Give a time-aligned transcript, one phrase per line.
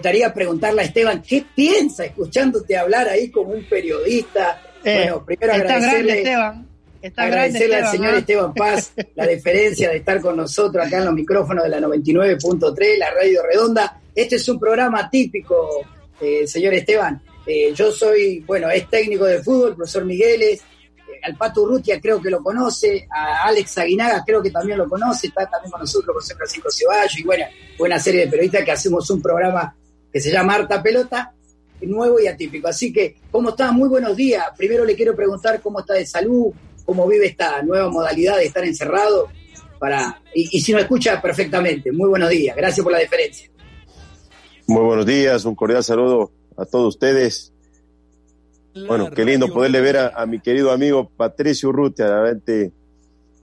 [0.00, 4.62] gustaría preguntarle a Esteban, ¿qué piensa escuchándote hablar ahí como un periodista?
[4.84, 6.68] Eh, bueno, primero agradecerle, Esteban.
[7.16, 11.64] agradecerle al señor Esteban Paz la deferencia de estar con nosotros acá en los micrófonos
[11.64, 14.00] de la 99.3, la Radio Redonda.
[14.14, 15.84] Este es un programa típico,
[16.20, 17.20] eh, señor Esteban.
[17.44, 20.62] Eh, yo soy, bueno, es técnico de fútbol, profesor Migueles,
[21.24, 25.26] al Pato Urrutia creo que lo conoce, a Alex Aguinaga creo que también lo conoce,
[25.26, 27.46] está también con nosotros José Francisco Ceballos y bueno,
[27.76, 29.74] buena serie de periodistas que hacemos un programa
[30.12, 31.34] que se llama Harta Pelota,
[31.86, 32.68] nuevo y atípico.
[32.68, 33.72] Así que, ¿cómo está?
[33.72, 34.44] Muy buenos días.
[34.56, 36.52] Primero le quiero preguntar cómo está de salud,
[36.84, 39.28] cómo vive esta nueva modalidad de estar encerrado.
[39.78, 42.56] Para, y, si nos escucha perfectamente, muy buenos días.
[42.56, 43.48] Gracias por la deferencia.
[44.66, 47.52] Muy buenos días, un cordial saludo a todos ustedes.
[48.86, 52.06] bueno, qué lindo poderle ver a, mi querido amigo Patricio Urrutia.
[52.06, 52.72] Realmente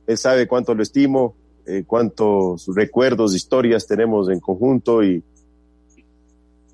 [0.06, 5.24] él sabe cuánto lo estimo, eh, cuántos recuerdos, historias tenemos en conjunto y,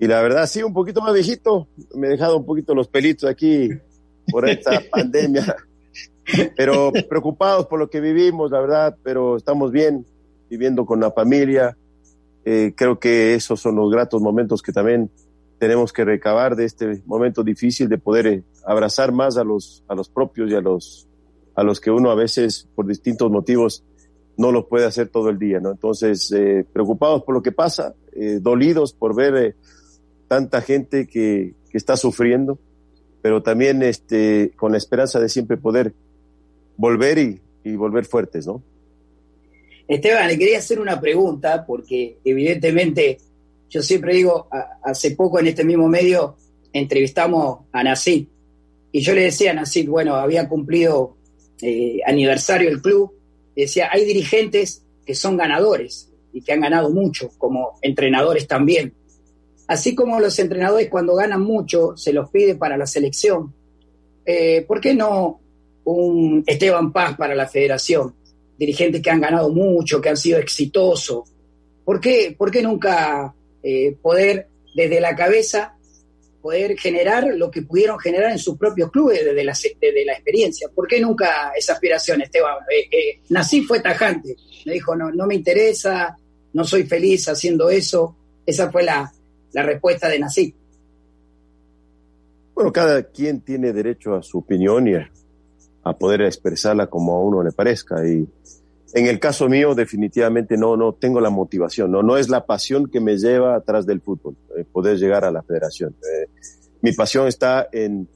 [0.02, 1.68] y la verdad, sí, un poquito más viejito.
[1.94, 3.70] Me he dejado un poquito los pelitos aquí
[4.32, 5.56] por esta pandemia.
[6.58, 10.04] Pero preocupados por lo que vivimos, la verdad, pero estamos bien,
[10.50, 11.78] viviendo con la familia.
[12.46, 15.12] Eh, creo que esos son los gratos momentos que también
[15.60, 19.94] tenemos que recabar de este momento difícil de poder eh, abrazar más a los, a
[19.94, 21.08] los propios y a los,
[21.54, 23.84] a los que uno a veces, por distintos motivos,
[24.36, 25.70] no lo puede hacer todo el día, ¿no?
[25.70, 27.94] Entonces, eh, preocupados por lo que pasa,
[28.42, 29.56] dolidos por ver
[30.32, 32.58] tanta gente que, está sufriendo,
[33.22, 35.94] pero también este, con la esperanza de siempre poder
[36.78, 37.18] volver
[37.66, 38.64] y, volver fuertes, ¿no?
[39.90, 43.18] Esteban, le quería hacer una pregunta, porque evidentemente
[43.70, 44.48] yo siempre digo,
[44.84, 46.38] hace poco en este mismo medio
[46.72, 48.28] entrevistamos a Nacid,
[48.94, 51.18] y yo le decía a Nacid, bueno, había cumplido
[51.62, 53.12] eh, aniversario el club,
[53.54, 58.94] decía, hay dirigentes que son ganadores y que han ganado mucho, como entrenadores también.
[59.72, 63.54] Así como los entrenadores cuando ganan mucho se los pide para la selección,
[64.26, 65.40] eh, ¿por qué no
[65.86, 68.14] un Esteban Paz para la federación?
[68.58, 71.34] Dirigentes que han ganado mucho, que han sido exitosos.
[71.86, 73.34] ¿Por qué, por qué nunca
[73.64, 75.78] eh, poder desde la cabeza
[76.42, 79.54] poder generar lo que pudieron generar en sus propios clubes desde la,
[80.12, 80.68] experiencia.
[80.76, 82.58] ¿Por qué nunca esa aspiración, Esteban?
[82.70, 86.18] Eh, nací fue tajante, me dijo, no, no me interesa,
[86.52, 88.18] no soy feliz haciendo eso.
[88.46, 89.14] Esa fue la,
[89.54, 90.56] la respuesta de Nací.
[92.54, 97.44] Bueno, cada quien tiene derecho a su opinión y a, poder expresarla como a uno
[97.44, 98.06] le parezca.
[98.08, 98.28] Y
[98.94, 102.88] en el caso mío, definitivamente no, no tengo la motivación, no, no es la pasión
[102.88, 105.96] que me lleva atrás del fútbol, eh, poder llegar a la federación.
[106.02, 106.28] Eh,
[106.82, 108.08] mi pasión está en,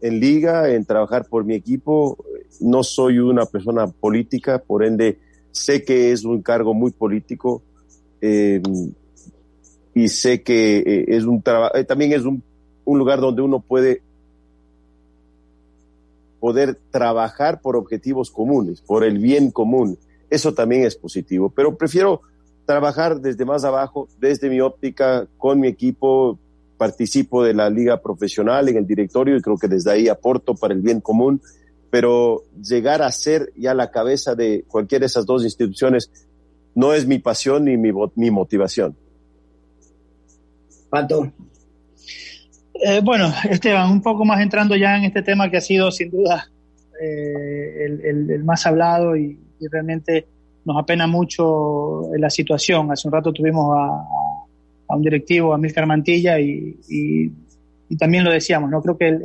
[0.00, 2.16] en liga, en trabajar por mi equipo.
[2.60, 5.18] No soy una persona política, por ende
[5.52, 7.62] sé que es un cargo muy político.
[8.20, 8.60] Eh,
[9.96, 11.42] y sé que eh, es un
[11.72, 12.42] eh, también es un,
[12.84, 14.02] un lugar donde uno puede
[16.38, 19.96] poder trabajar por objetivos comunes, por el bien común.
[20.28, 22.20] Eso también es positivo, pero prefiero
[22.66, 26.38] trabajar desde más abajo, desde mi óptica, con mi equipo,
[26.76, 30.74] participo de la liga profesional en el directorio y creo que desde ahí aporto para
[30.74, 31.40] el bien común,
[31.88, 36.10] pero llegar a ser ya la cabeza de cualquiera de esas dos instituciones
[36.74, 38.94] no es mi pasión ni mi, mi motivación.
[42.74, 46.10] Eh, bueno, Esteban, un poco más entrando ya en este tema que ha sido sin
[46.10, 46.48] duda
[47.00, 49.38] eh, el, más hablado y,
[49.70, 50.26] realmente
[50.66, 52.92] nos apena mucho la situación.
[52.92, 57.32] Hace un rato tuvimos a, un directivo, a Milcar Mantilla, y,
[57.98, 58.82] también lo decíamos, ¿no?
[58.82, 59.18] Creo que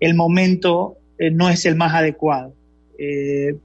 [0.00, 2.52] el, momento eh, no es el más adecuado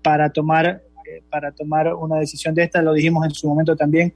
[0.03, 0.81] para tomar
[1.29, 4.13] para tomar una decisión de esta, lo dijimos en su momento también,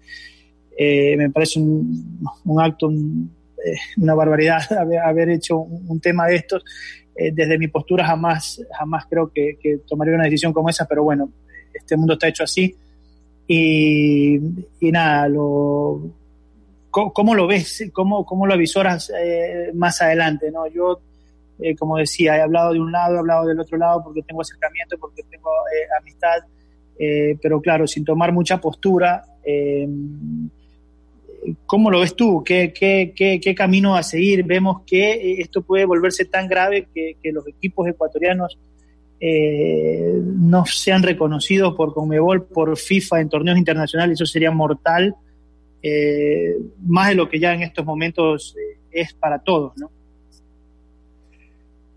[0.77, 2.17] eh, me parece un,
[2.59, 4.61] acto, eh, una barbaridad
[5.05, 6.63] haber, hecho un, tema de estos.
[7.15, 9.57] Eh, desde mi postura jamás, jamás creo que,
[9.87, 11.29] tomaría una decisión como esa, pero bueno,
[11.73, 12.75] este mundo está hecho así.
[13.47, 14.39] Y,
[14.81, 16.01] nada, lo,
[16.89, 17.89] ¿cómo, lo ves?
[17.93, 19.11] ¿Cómo, cómo lo avisoras
[19.73, 20.49] más adelante?
[20.49, 20.65] ¿no?
[20.67, 21.01] Yo,
[21.77, 24.97] como decía, he hablado de un lado, he hablado del otro lado porque tengo acercamiento,
[24.97, 25.49] porque tengo
[25.99, 26.39] amistad,
[27.41, 29.23] pero claro, sin tomar mucha postura.
[31.65, 32.43] ¿Cómo lo ves tú?
[32.43, 34.43] ¿Qué, qué, qué, camino a seguir?
[34.43, 38.57] Vemos que eh, esto puede volverse tan grave que, los equipos ecuatorianos
[39.19, 45.15] eh, no sean reconocidos por Conmebol, por FIFA en torneos internacionales, eso sería mortal,
[45.81, 46.55] eh,
[46.85, 48.55] más de lo que ya en estos momentos
[48.91, 49.73] es para todos.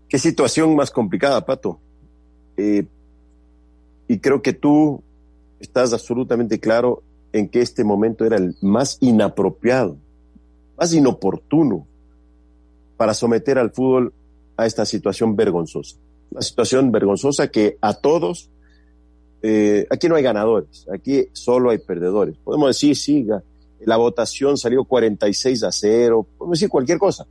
[0.09, 1.79] Qué situación más complicada, Pato.
[2.57, 5.03] y creo que tú
[5.59, 7.03] estás absolutamente claro
[7.37, 9.97] en que este momento era el más inapropiado
[10.77, 11.87] más inoportuno
[12.95, 14.13] para someter al fútbol
[14.55, 15.97] a esta situación vergonzosa.
[16.31, 18.49] Una situación vergonzosa que a todos,
[19.41, 22.37] eh, aquí no hay ganadores, aquí solo hay perdedores.
[22.37, 23.27] Podemos decir, sí,
[23.79, 27.25] la votación salió 46 a 0, podemos decir cualquier cosa.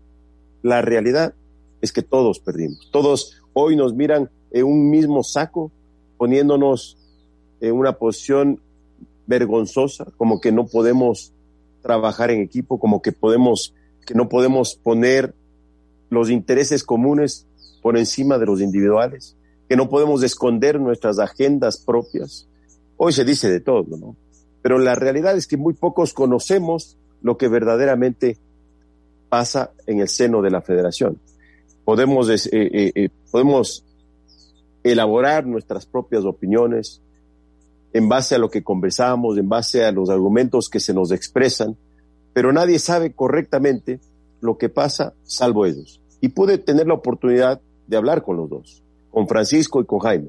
[0.63, 1.35] La realidad
[1.81, 2.89] es que todos perdimos.
[2.91, 5.71] Todos hoy nos miran en un mismo saco,
[6.17, 6.97] poniéndonos
[7.61, 8.61] en una posición
[9.27, 11.33] vergonzosa, como que no podemos
[11.83, 13.75] trabajar en equipo, como que podemos,
[14.05, 15.35] que no podemos poner
[16.11, 17.47] los intereses comunes
[17.83, 19.37] por encima de los individuales,
[19.69, 22.49] que no podemos esconder nuestras agendas propias.
[22.97, 24.17] Hoy se dice de todo, ¿no?
[24.63, 28.37] Pero la realidad es que muy pocos conocemos lo que verdaderamente
[29.29, 31.21] pasa en el seno de la federación.
[31.85, 33.85] Podemos, eh, eh, eh, podemos
[34.83, 37.01] elaborar nuestras propias opiniones
[37.97, 41.79] en base a lo que conversamos, en base a los argumentos que se nos expresan,
[42.35, 44.01] pero nadie sabe correctamente
[44.43, 46.03] lo que pasa salvo ellos.
[46.21, 50.29] Y pude tener la oportunidad de hablar con los dos, con Francisco y con Jaime.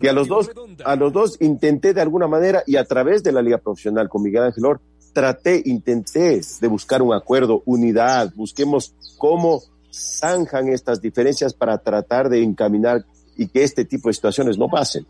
[0.00, 0.48] Y a los dos,
[0.84, 4.22] a los dos intenté de alguna manera y a través de la liga profesional con
[4.22, 4.80] Miguel Ángel Or,
[5.12, 9.60] traté, intenté de buscar un acuerdo, unidad, busquemos cómo
[9.92, 13.04] zanjan estas diferencias para tratar de encaminar
[13.36, 15.04] y que este tipo de situaciones no pasen.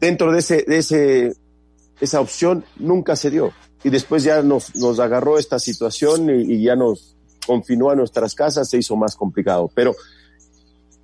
[0.00, 1.36] Dentro de ese, de ese,
[2.00, 3.52] esa opción nunca se dio.
[3.84, 7.16] Y después ya nos, nos agarró esta situación y, ya nos
[7.46, 9.70] confinó a nuestras casas, se hizo más complicado.
[9.74, 9.94] Pero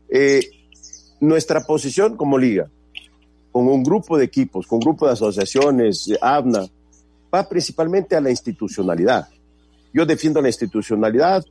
[0.09, 0.43] eh,
[1.21, 2.69] nuestra posición como liga,
[3.53, 6.67] con un grupo de equipos, con un grupo de asociaciones, ABNA,
[7.33, 9.29] va principalmente a la institucionalidad.
[9.93, 11.45] Yo defiendo la institucionalidad,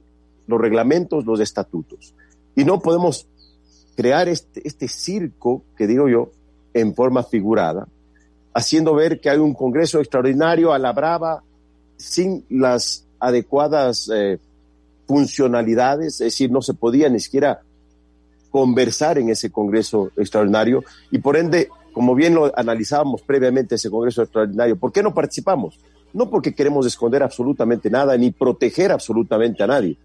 [0.48, 2.14] los reglamentos, los estatutos.
[2.56, 3.28] Y no podemos
[3.96, 6.32] crear este, este circo, que digo yo,
[6.74, 7.88] en forma figurada,
[8.54, 11.44] haciendo ver que hay un Congreso extraordinario a la brava,
[11.98, 14.40] sin las adecuadas eh,
[15.08, 17.62] funcionalidades, es decir, no se podía ni siquiera
[18.50, 24.24] conversar en ese Congreso extraordinario y por ende, como bien lo analizábamos previamente ese Congreso
[24.24, 25.80] extraordinario, ¿por qué no participamos?
[26.14, 29.98] No porque queremos esconder absolutamente nada ni proteger absolutamente a nadie.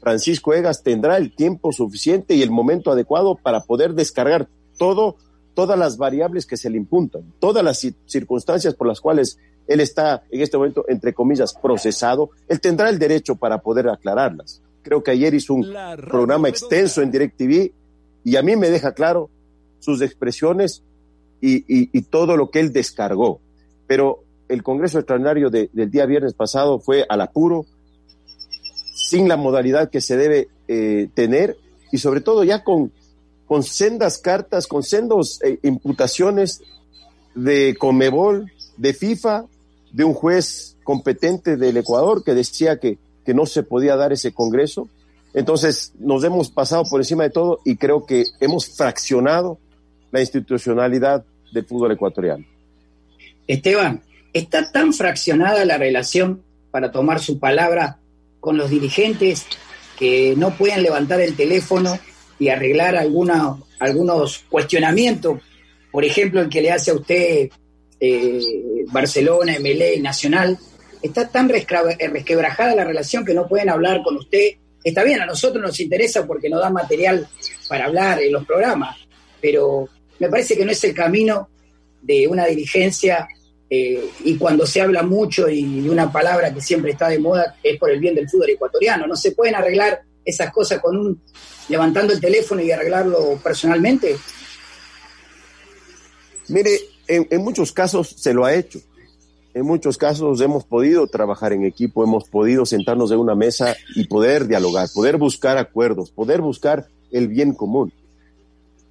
[0.00, 5.16] Francisco Egas tendrá el tiempo suficiente y el momento adecuado para poder descargar todo
[5.54, 10.24] todas las variables que se le impuntan, todas las circunstancias por las cuales él está
[10.30, 14.60] en este momento, entre comillas, procesado, él tendrá el derecho para poder aclararlas.
[14.82, 15.72] Creo que ayer hizo un
[16.06, 17.72] programa extenso en DirecTV
[18.24, 19.30] y a mí me deja claro
[19.78, 20.82] sus expresiones
[21.40, 23.40] y, todo lo que él descargó.
[23.86, 27.66] Pero el Congreso Extraordinario del día viernes pasado fue al apuro,
[28.94, 31.56] sin la modalidad que se debe eh, tener
[31.92, 32.92] y sobre todo ya con
[33.46, 36.62] con sendas cartas, con sendos eh, imputaciones
[37.34, 39.46] de Comebol, de FIFA,
[39.92, 44.32] de un juez competente del Ecuador que decía que, que no se podía dar ese
[44.32, 44.88] congreso.
[45.32, 49.58] Entonces nos hemos pasado por encima de todo y creo que hemos fraccionado
[50.12, 52.44] la institucionalidad del fútbol ecuatoriano.
[53.46, 54.02] Esteban,
[54.32, 57.98] está tan fraccionada la relación para tomar su palabra
[58.40, 59.46] con los dirigentes
[59.98, 61.98] que no pueden levantar el teléfono
[62.38, 65.40] y arreglar algunos cuestionamientos,
[65.90, 67.48] por ejemplo, el que le hace a usted
[68.00, 68.40] eh,
[68.88, 70.58] Barcelona, MLE, Nacional,
[71.00, 74.54] está tan resquebrajada la relación que no pueden hablar con usted.
[74.82, 77.26] Está bien, a nosotros nos interesa porque nos da material
[77.68, 78.96] para hablar en los programas,
[79.40, 79.88] pero
[80.18, 81.48] me parece que no es el camino
[82.02, 83.26] de una dirigencia
[83.68, 87.78] eh, y cuando se habla mucho y una palabra que siempre está de moda es
[87.78, 89.06] por el bien del fútbol ecuatoriano.
[89.06, 91.22] No se pueden arreglar esas cosas con un
[91.68, 94.16] levantando el teléfono y arreglarlo personalmente?
[96.48, 98.80] Mire, en, muchos casos se lo ha hecho.
[99.54, 104.06] En muchos casos hemos podido trabajar en equipo, hemos podido sentarnos en una mesa y
[104.08, 107.92] poder dialogar, poder buscar acuerdos, poder buscar el bien común.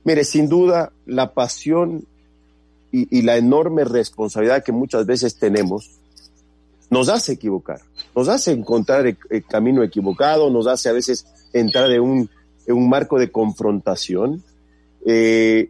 [0.06, 2.06] Mire, sin duda, la pasión
[2.92, 5.90] y, la enorme responsabilidad que muchas veces tenemos
[6.90, 7.82] nos hace equivocar,
[8.16, 12.30] nos hace encontrar el camino equivocado, nos hace a veces entrar en un
[12.66, 14.44] en un marco de confrontación
[15.06, 15.70] eh,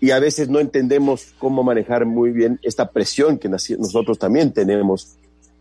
[0.00, 5.16] y a veces no entendemos cómo manejar muy bien esta presión que nosotros también tenemos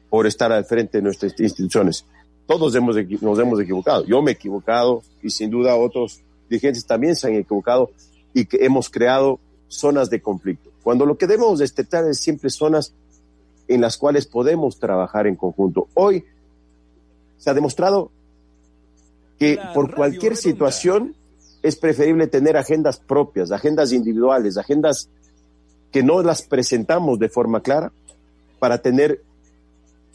[0.10, 2.06] por estar al frente de nuestras instituciones.
[2.48, 4.06] Todos hemos, nos hemos equivocado.
[4.06, 7.92] Yo me he equivocado y sin duda otros dirigentes también se han equivocado
[8.34, 10.72] y que hemos creado zonas de conflicto.
[10.84, 12.94] Cuando lo que debemos detectar es siempre zonas
[13.68, 15.88] en las cuales podemos trabajar en conjunto.
[15.94, 16.24] Hoy
[17.38, 18.10] se ha demostrado
[19.40, 21.16] que por cualquier situación
[21.64, 25.10] es preferible tener agendas propias, agendas individuales, agendas
[25.92, 27.92] que no las presentamos de forma clara
[28.60, 29.24] para tener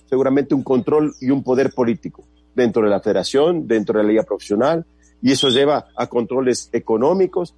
[0.08, 4.22] seguramente un control y un poder político dentro de la federación, dentro de la liga
[4.22, 4.84] profesional,
[5.20, 7.54] y eso lleva a controles económicos.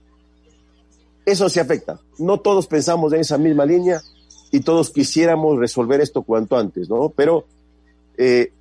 [1.25, 2.01] Eso se afecta.
[2.19, 4.01] No todos pensamos en esa misma línea
[4.53, 7.11] y todos quisiéramos resolver esto cuanto antes, ¿no?
[7.11, 7.45] Pero
[8.17, 8.53] eh,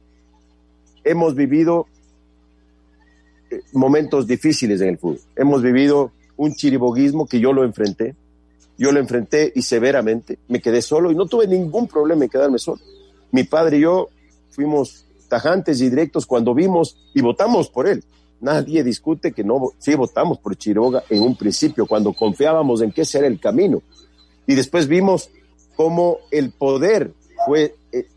[1.04, 1.88] hemos vivido
[3.74, 5.20] momentos difíciles en el fútbol.
[5.36, 8.16] Hemos vivido un chiriboguismo que yo lo enfrenté.
[8.78, 10.40] Yo lo enfrenté y severamente.
[10.48, 12.82] Me quedé solo y no tuve ningún problema en quedarme solo.
[13.32, 14.10] Mi padre y yo
[14.50, 18.04] fuimos tajantes y directos cuando vimos y votamos por él.
[18.42, 23.02] Nadie discute que no, sí votamos por Chiroga en un principio, cuando confiábamos en que
[23.02, 23.82] ese era el camino.
[24.46, 25.30] Y después vimos
[25.76, 27.14] cómo el poder
[27.46, 28.08] fue eh,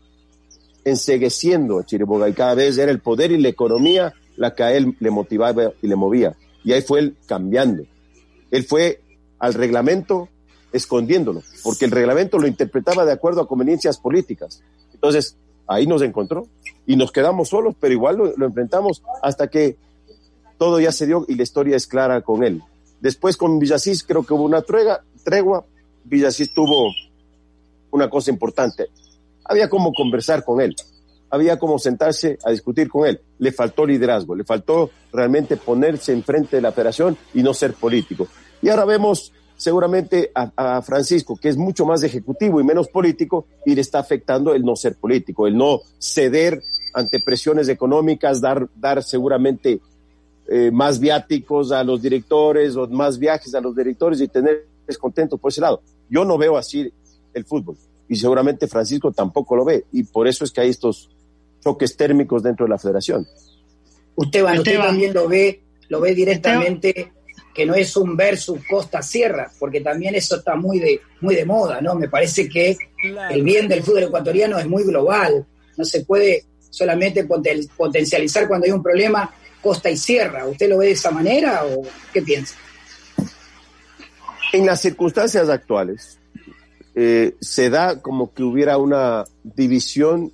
[0.83, 4.73] ensegueciendo a Chiriboga y cada vez era el poder y la economía la que a
[4.73, 6.35] él le motivaba y le movía.
[6.63, 7.83] Y ahí fue él cambiando.
[8.49, 9.01] Él fue
[9.37, 10.29] al reglamento
[10.71, 14.63] escondiéndolo, porque el reglamento lo interpretaba de acuerdo a conveniencias políticas.
[14.93, 15.35] Entonces,
[15.67, 16.47] ahí nos encontró
[16.85, 19.77] y nos quedamos solos, pero igual lo, enfrentamos hasta que
[20.57, 22.61] todo ya se dio y la historia es clara con él.
[23.01, 25.65] Después con Villasís creo que hubo una tregua, tregua.
[26.05, 26.91] Villasís tuvo
[27.91, 28.87] una cosa importante.
[29.43, 30.75] Había como conversar con él,
[31.29, 33.21] había como sentarse a discutir con él.
[33.37, 38.27] Le faltó liderazgo, le faltó realmente ponerse enfrente de la federación y no ser político.
[38.61, 43.75] Y ahora vemos seguramente a, Francisco, que es mucho más ejecutivo y menos político, y
[43.75, 49.03] le está afectando el no ser político, el no ceder ante presiones económicas, dar, dar
[49.03, 49.81] seguramente
[50.47, 55.37] eh, más viáticos a los directores o más viajes a los directores y tener descontento
[55.37, 55.81] por ese lado.
[56.09, 56.91] Yo no veo así
[57.33, 61.09] el fútbol y seguramente Francisco tampoco lo ve y por eso es que hay estos
[61.63, 63.27] choques térmicos dentro de la federación.
[64.15, 67.13] Usted, usted también lo ve, lo ve directamente
[67.53, 71.45] que no es un versus Costa Sierra, porque también eso está muy de, muy de
[71.45, 71.95] moda, ¿no?
[71.95, 72.77] Me parece que
[73.31, 77.27] el bien del fútbol ecuatoriano es muy global, no se puede solamente
[77.75, 80.45] potencializar cuando hay un problema Costa y Sierra.
[80.45, 81.81] ¿Usted lo ve de esa manera o
[82.13, 82.55] qué piensa?
[84.53, 86.19] En las circunstancias actuales,
[86.95, 90.31] eh, se da como que hubiera una división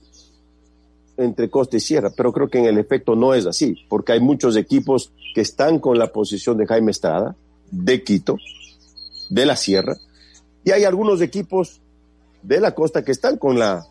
[1.17, 4.19] entre Costa y Sierra, pero creo que en el efecto no es así, porque hay
[4.19, 7.35] muchos equipos que están con la posición de Jaime Estrada,
[7.71, 8.37] de Quito,
[9.29, 9.97] de la Sierra,
[10.63, 11.81] y hay algunos equipos
[12.41, 13.85] de la costa que están con la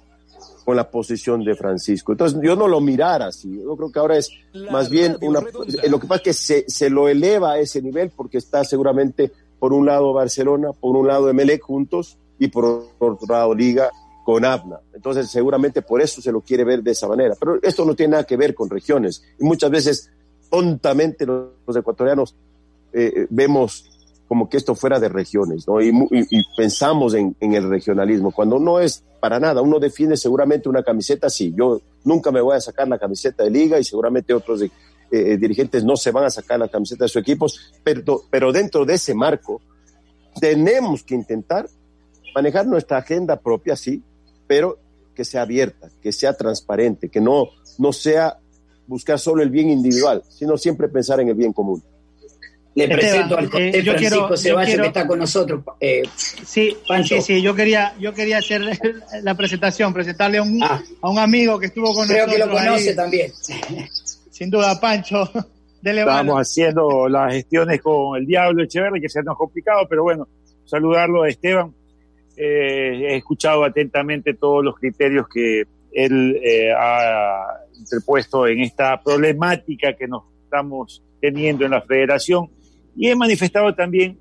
[0.64, 2.12] con la posición de Francisco.
[2.12, 4.30] Entonces yo no lo mirara así, yo creo que ahora es
[4.70, 5.40] más bien una...
[5.88, 9.30] Lo que pasa es que se, se lo eleva a ese nivel porque está seguramente
[9.58, 13.90] por un lado Barcelona, por un lado Emelec juntos y por otro lado Liga
[14.24, 14.80] con ABNA.
[14.94, 17.36] Entonces, seguramente por eso se lo quiere ver de esa manera.
[17.38, 19.22] Pero esto no tiene nada que ver con regiones.
[19.38, 20.10] Y muchas veces,
[20.50, 22.34] tontamente, los, ecuatorianos
[22.92, 23.90] eh, eh, vemos
[24.26, 25.80] como que esto fuera de regiones, ¿no?
[25.82, 25.92] Y,
[26.56, 29.60] pensamos en, el regionalismo, cuando no es para nada.
[29.60, 31.52] Uno defiende seguramente una camiseta, sí.
[31.54, 35.84] Yo nunca me voy a sacar la camiseta de liga y seguramente otros eh, dirigentes
[35.84, 39.14] no se van a sacar la camiseta de sus equipos, pero, pero dentro de ese
[39.14, 39.60] marco
[40.40, 41.68] tenemos que intentar
[42.34, 44.02] manejar nuestra agenda propia, sí,
[44.46, 44.78] pero
[45.14, 47.48] que sea abierta, que sea transparente, que no,
[47.78, 48.38] no sea
[48.86, 51.82] buscar solo el bien individual, sino siempre pensar en el bien común.
[52.74, 55.62] Le presento al eh, yo Francisco Ceballos que está con nosotros.
[55.78, 58.62] Eh, sí, sí, sí, yo quería, yo quería hacer
[59.22, 60.82] la presentación, presentarle a un, ah.
[61.00, 62.24] a un amigo que estuvo con nosotros.
[62.24, 63.32] Creo que lo conoce también.
[64.30, 65.30] Sin duda, Pancho.
[65.84, 70.26] Estamos haciendo las gestiones con el Diablo Echeverri, que se nos complicado, pero bueno,
[70.64, 71.74] saludarlo a Esteban
[72.36, 79.94] eh, he escuchado atentamente todos los criterios que él eh, ha interpuesto en esta problemática
[79.94, 82.50] que nos estamos teniendo en la federación
[82.96, 84.18] y he manifestado también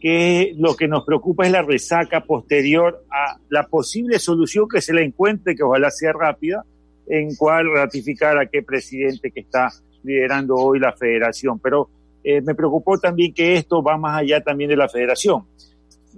[0.00, 4.92] que lo que nos preocupa es la resaca posterior a la posible solución que se
[4.92, 6.64] le encuentre, que ojalá sea rápida,
[7.08, 9.70] en cual ratificar a qué presidente que está
[10.02, 11.58] liderando hoy la federación.
[11.60, 11.88] Pero
[12.22, 15.44] eh, me preocupó también que esto va más allá también de la federación.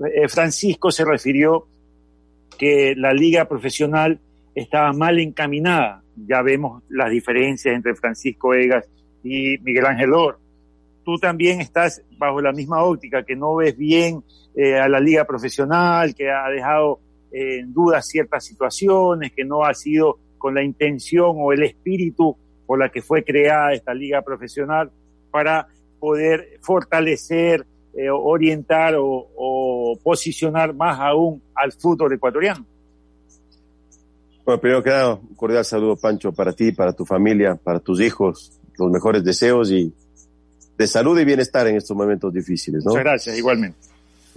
[0.06, 1.66] Eh, Francisco se refirió
[2.56, 4.20] que la liga profesional
[4.54, 6.02] estaba mal encaminada.
[6.16, 8.88] Ya vemos las diferencias entre Francisco Egas
[9.22, 10.38] y Miguel Ángel Or.
[11.04, 14.22] Tú también estás bajo la misma óptica, que no ves bien
[14.54, 17.00] eh, a la liga profesional, que ha dejado
[17.32, 22.36] eh, en duda ciertas situaciones, que no ha sido con la intención o el espíritu
[22.66, 24.90] por la que fue creada esta liga profesional
[25.30, 25.66] para
[25.98, 27.66] poder fortalecer
[27.98, 32.64] eh, orientar o, posicionar más aún al fútbol ecuatoriano.
[34.44, 38.00] Bueno, primero que nada, un cordial saludo, Pancho, para ti, para tu familia, para tus
[38.00, 39.92] hijos, los mejores deseos y
[40.76, 42.92] de salud y bienestar en estos momentos difíciles, ¿no?
[42.92, 43.78] Muchas gracias, igualmente.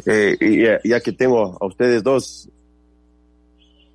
[0.08, 0.38] Eh,
[0.84, 2.50] y ya, que tengo a ustedes dos,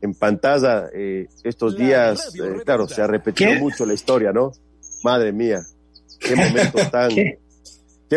[0.01, 4.53] en pantalla eh, estos días, eh, claro, se ha repetido mucho la historia, ¿no?
[5.03, 5.59] Madre mía,
[6.21, 7.11] qué momentos tan...
[7.11, 7.41] ¿Qué?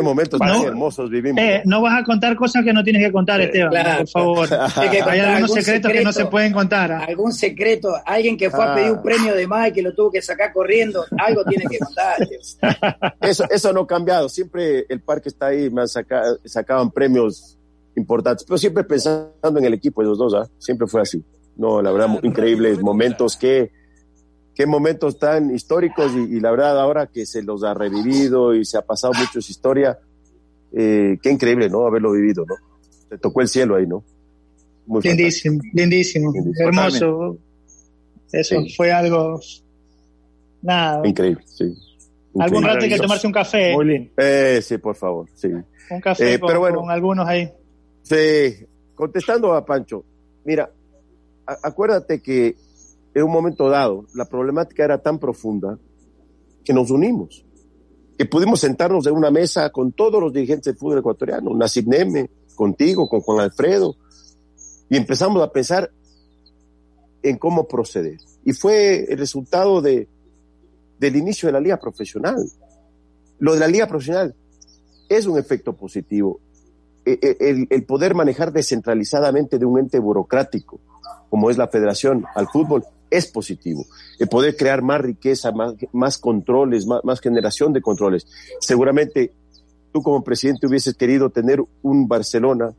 [0.02, 1.42] Momentos tan hermosos vivimos.
[1.42, 4.50] Eh, no vas a contar cosas que no tienes que contar, Esteban, por favor.
[4.76, 6.92] Hay algunos secretos que no se pueden contar.
[6.92, 7.06] ¿ah?
[7.08, 9.04] Algún secreto, alguien que fue a pedir un ah.
[9.04, 12.18] premio de más y que lo tuvo que sacar corriendo, algo tiene que contar.
[13.22, 17.58] eso, eso no ha cambiado, siempre el parque está ahí, me han sacado, sacaban premios
[17.96, 20.48] importantes, pero siempre pensando en el equipo de los dos, ¿ah?
[20.60, 21.24] siempre fue así.
[21.58, 23.72] No, la verdad, increíbles momentos, qué,
[24.60, 28.78] qué momentos tan históricos y, la verdad ahora que se los ha revivido y se
[28.78, 29.98] ha pasado mucho su historia,
[30.74, 31.88] eh, qué increíble, ¿no?
[31.88, 32.56] Haberlo vivido, ¿no?
[33.08, 34.04] Se tocó el cielo ahí, ¿no?
[34.86, 37.38] Muy lindísimo, lindísimo, hermoso.
[38.34, 39.40] Eso fue algo,
[40.62, 41.08] nada.
[41.08, 41.74] Increíble, sí.
[42.38, 43.72] Algún rato hay que tomarse un café.
[43.72, 44.12] Muy lindo.
[44.18, 45.48] Eh, sí, por favor, sí.
[45.90, 47.50] Un café eh, pero bueno, con algunos ahí.
[48.02, 50.04] Sí, contestando a Pancho,
[50.44, 50.70] mira,
[51.46, 52.58] acuérdate que
[53.14, 55.78] en un momento dado la problemática era tan profunda
[56.64, 57.46] que nos unimos,
[58.18, 62.30] que pudimos sentarnos en una mesa con todos los dirigentes del fútbol ecuatoriano, Nasib Neme,
[62.56, 63.96] contigo, con Juan Alfredo,
[64.90, 65.92] y empezamos a pensar
[67.24, 68.18] en cómo proceder.
[68.44, 70.08] Y fue el resultado de,
[71.00, 72.46] del inicio de la liga profesional.
[73.40, 74.36] Lo de la liga profesional
[75.08, 76.40] es un efecto positivo.
[77.06, 80.80] E, e, el, poder manejar descentralizadamente de un ente burocrático,
[81.30, 83.86] como es la federación al fútbol, es positivo.
[84.20, 85.52] El poder crear más riqueza,
[85.92, 88.28] más, controles, más, generación de controles.
[88.60, 89.32] Seguramente
[89.92, 92.74] tú como presidente hubieses querido tener un Barcelona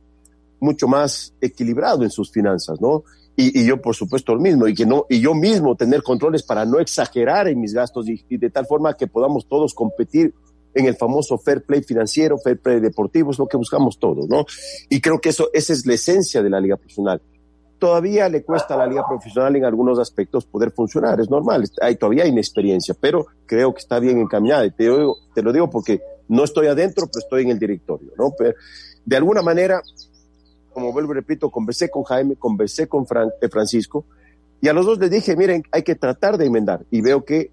[0.60, 3.04] mucho más equilibrado en sus finanzas, ¿no?
[3.36, 6.66] Y, yo, por supuesto, lo mismo, y que no, y yo mismo tener controles para
[6.66, 10.34] no exagerar en mis gastos y, y de tal forma que podamos todos competir
[10.74, 14.44] en el famoso fair play financiero, fair play deportivo, es lo que buscamos todos, ¿no?
[14.88, 17.20] Y creo que eso, esa es la esencia de la liga profesional.
[17.80, 21.96] Todavía le cuesta a la liga profesional en algunos aspectos poder funcionar, es normal, hay
[21.96, 24.66] todavía inexperiencia, pero creo que está bien encaminada.
[24.66, 24.88] Y te,
[25.34, 28.32] te lo digo porque no estoy adentro, pero estoy en el directorio, ¿no?
[28.38, 28.54] Pero
[29.04, 29.82] de alguna manera,
[30.72, 33.04] como vuelvo y repito, conversé con Jaime, conversé con
[33.40, 34.04] eh, Francisco,
[34.60, 37.50] y a los dos les dije, miren, hay que tratar de enmendar, y veo que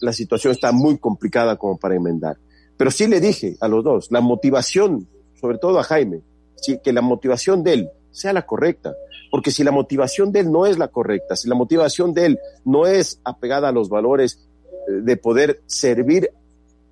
[0.00, 2.36] la situación está muy complicada como para enmendar.
[2.76, 5.08] Pero sí le dije a los dos, la motivación,
[5.40, 6.20] sobre todo a Jaime,
[6.82, 8.94] que la motivación de él sea la correcta.
[9.30, 12.38] Porque si la motivación de él no es la correcta, si la motivación de él
[12.64, 14.48] no es apegada a los valores
[14.88, 16.30] eh, de poder servir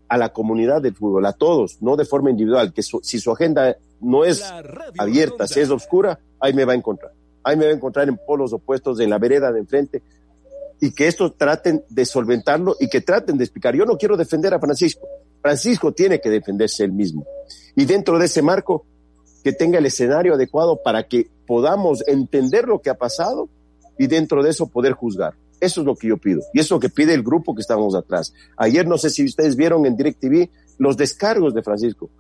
[0.09, 3.77] a la comunidad del fútbol, a todos, no de forma individual, que si su agenda
[4.01, 4.43] no es
[4.97, 7.13] abierta, si es oscura, ahí me va a encontrar.
[7.43, 10.03] Ahí me va a encontrar en polos opuestos, en la vereda de enfrente,
[10.81, 13.75] y que estos traten de solventarlo y que traten de explicar.
[13.75, 15.07] Yo no quiero defender a Francisco,
[15.41, 17.27] Francisco tiene que defenderse él mismo.
[17.77, 18.87] Y dentro de ese marco,
[19.43, 23.49] que tenga el escenario adecuado para que podamos entender lo que ha pasado
[23.99, 25.35] y dentro de eso poder juzgar.
[25.61, 26.41] Eso es lo que yo pido.
[26.53, 28.33] Y eso es lo que pide el grupo que estamos atrás.
[28.57, 30.49] Ayer no sé si ustedes vieron en DirecTV
[30.79, 32.11] los descargos de Francisco.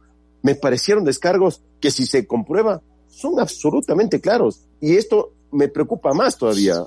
[0.42, 4.64] Me parecieron descargos que si se comprueba son absolutamente claros.
[4.80, 6.84] Y esto me preocupa más todavía.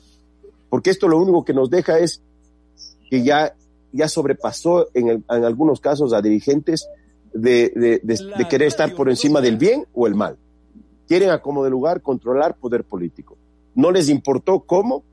[0.70, 2.22] Porque esto lo único que nos deja es
[3.10, 3.54] que ya
[3.94, 6.88] ya sobrepasó en, en algunos casos a dirigentes
[7.34, 10.38] de, de, querer estar por encima del bien o el mal.
[11.08, 13.38] Quieren a como de lugar controlar poder político.
[13.76, 15.04] No les importó cómo,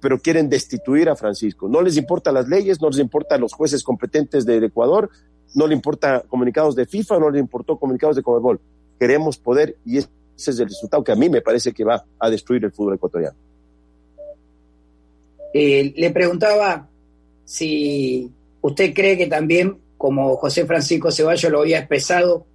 [0.00, 1.68] pero quieren destituir a Francisco.
[1.68, 5.10] No les importa las leyes, no les importa los jueces competentes del Ecuador,
[5.54, 8.60] no le importa comunicados de FIFA, no les importó comunicados de Comebol.
[8.98, 12.30] Queremos poder y ese es el resultado que a mí me parece que va a
[12.30, 13.36] destruir el fútbol ecuatoriano.
[15.52, 16.88] Eh, le preguntaba
[17.44, 22.46] si usted cree que también, como José Francisco Ceballos lo había expresado,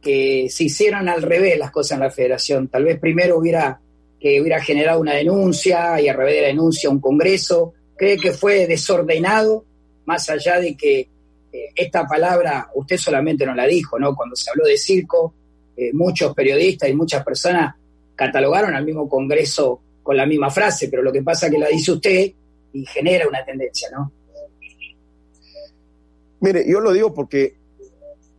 [0.00, 2.68] que se hicieran al revés las cosas en la federación.
[2.68, 3.80] Tal vez primero hubiera
[4.20, 7.74] que hubiera generado una denuncia y a revés de la denuncia un congreso.
[7.96, 9.64] ¿Cree que fue desordenado,
[10.04, 11.08] más allá de que eh,
[11.74, 14.14] esta palabra usted solamente no la dijo, ¿no?
[14.14, 15.34] Cuando se habló de circo,
[15.76, 17.74] eh, muchos periodistas y muchas personas
[18.14, 21.66] catalogaron al mismo congreso con la misma frase, pero lo que pasa es que la
[21.66, 22.32] dice usted
[22.72, 24.12] y genera una tendencia, ¿no?
[26.44, 27.56] Mire, yo lo digo porque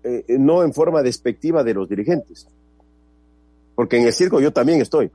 [0.04, 2.46] eh, no en forma despectiva de los dirigentes,
[3.74, 5.10] porque en el circo yo también estoy.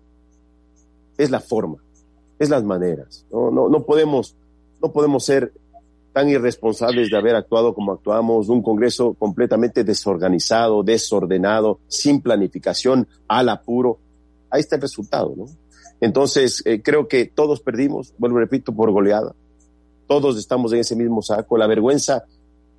[1.16, 1.76] Es la forma,
[2.40, 3.24] es las maneras.
[3.31, 4.35] No, no, no podemos,
[4.83, 5.53] no podemos ser
[6.12, 13.50] tan irresponsables de haber actuado como actuamos, un Congreso completamente desorganizado, desordenado, sin planificación, al
[13.50, 13.98] apuro.
[14.50, 15.46] Ahí está el resultado, ¿no?
[16.00, 19.33] Entonces, eh, creo que todos perdimos, vuelvo repito, por goleada.
[20.09, 21.57] Todos estamos en ese mismo saco.
[21.57, 22.24] La vergüenza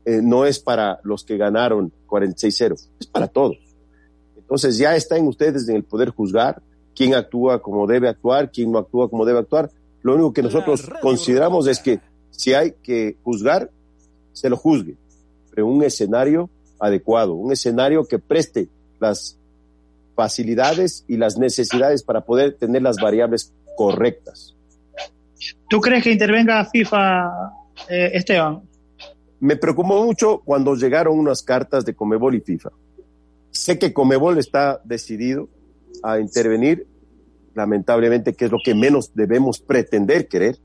[0.05, 3.57] eh, no es para los que ganaron 46-0, es para todos.
[4.37, 6.61] Entonces ya está en ustedes en el poder juzgar
[6.95, 9.69] quién actúa como debe actuar, quién no actúa como debe actuar,
[10.03, 11.99] Lo único que nosotros consideramos es que
[12.31, 13.69] si hay que juzgar,
[14.33, 14.95] se lo juzgue,
[15.51, 18.67] pero un escenario adecuado, un escenario que preste
[18.99, 19.37] las
[20.15, 24.55] facilidades y las necesidades para poder tener las variables correctas.
[25.69, 27.53] ¿Tú crees que intervenga FIFA,
[27.89, 28.61] eh, Esteban?
[29.41, 32.69] Me preocupó mucho cuando llegaron unas cartas de Comebol y FIFA.
[33.49, 35.49] Sé que Comebol está decidido
[36.03, 36.85] a intervenir,
[37.55, 40.59] lamentablemente, que es lo que menos debemos pretender querer.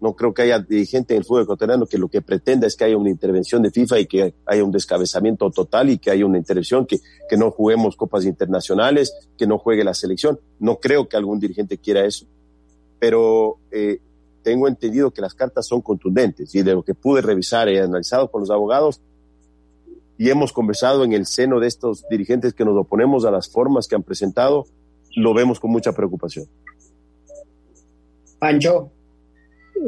[0.00, 2.82] No creo que haya dirigente en el fútbol ecuatoriano que lo que pretenda es que
[2.82, 6.36] haya una intervención de FIFA y que haya un descabezamiento total y que haya una
[6.36, 10.40] intervención, que, que no juguemos copas internacionales, que no juegue la selección.
[10.58, 12.26] No creo que algún dirigente quiera eso.
[12.98, 14.00] Pero eh,
[14.46, 18.30] tengo entendido que las cartas son contundentes y de lo que pude revisar y analizado
[18.30, 19.02] con los abogados
[20.18, 23.88] y hemos conversado en el seno de estos dirigentes que nos oponemos a las formas
[23.88, 24.66] que han presentado,
[25.16, 26.46] lo vemos con mucha preocupación.
[28.38, 28.92] Pancho.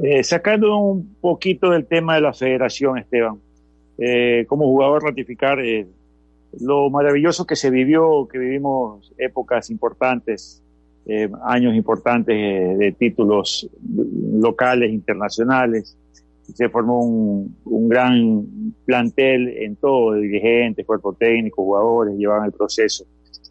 [0.02, 3.40] Eh, sacando un poquito del tema de la federación, Esteban,
[3.96, 5.86] eh, como jugador ratificar eh,
[6.58, 10.64] lo maravilloso que se vivió, que vivimos épocas importantes,
[11.44, 12.36] años importantes
[12.78, 13.68] de títulos
[14.34, 15.96] locales, internacionales,
[16.54, 23.04] se formó un, un, gran plantel en todo, dirigentes, cuerpo técnico, jugadores, llevaban el proceso.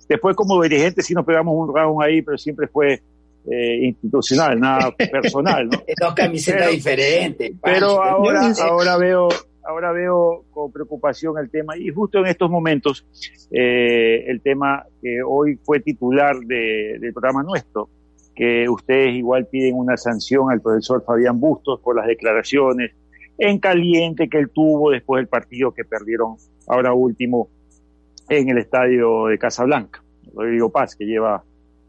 [0.08, 3.02] Después como dirigentes sí nos pegamos un round ahí, pero siempre fue
[3.50, 5.70] eh, institucional, nada personal.
[5.70, 5.78] ¿no?
[6.00, 7.52] Dos camisetas diferentes.
[7.62, 9.30] Pero ahora, ahora veo
[9.68, 13.06] ahora veo con preocupación el tema y justo en estos momentos
[13.52, 17.90] eh, el tema que hoy fue titular de, del programa nuestro,
[18.34, 22.92] que ustedes igual piden una sanción al profesor Fabián Bustos por las declaraciones
[23.38, 27.50] en caliente que él tuvo después del partido que perdieron ahora último
[28.30, 30.02] en el estadio de Casablanca.
[30.34, 31.44] Rodrigo Paz, que lleva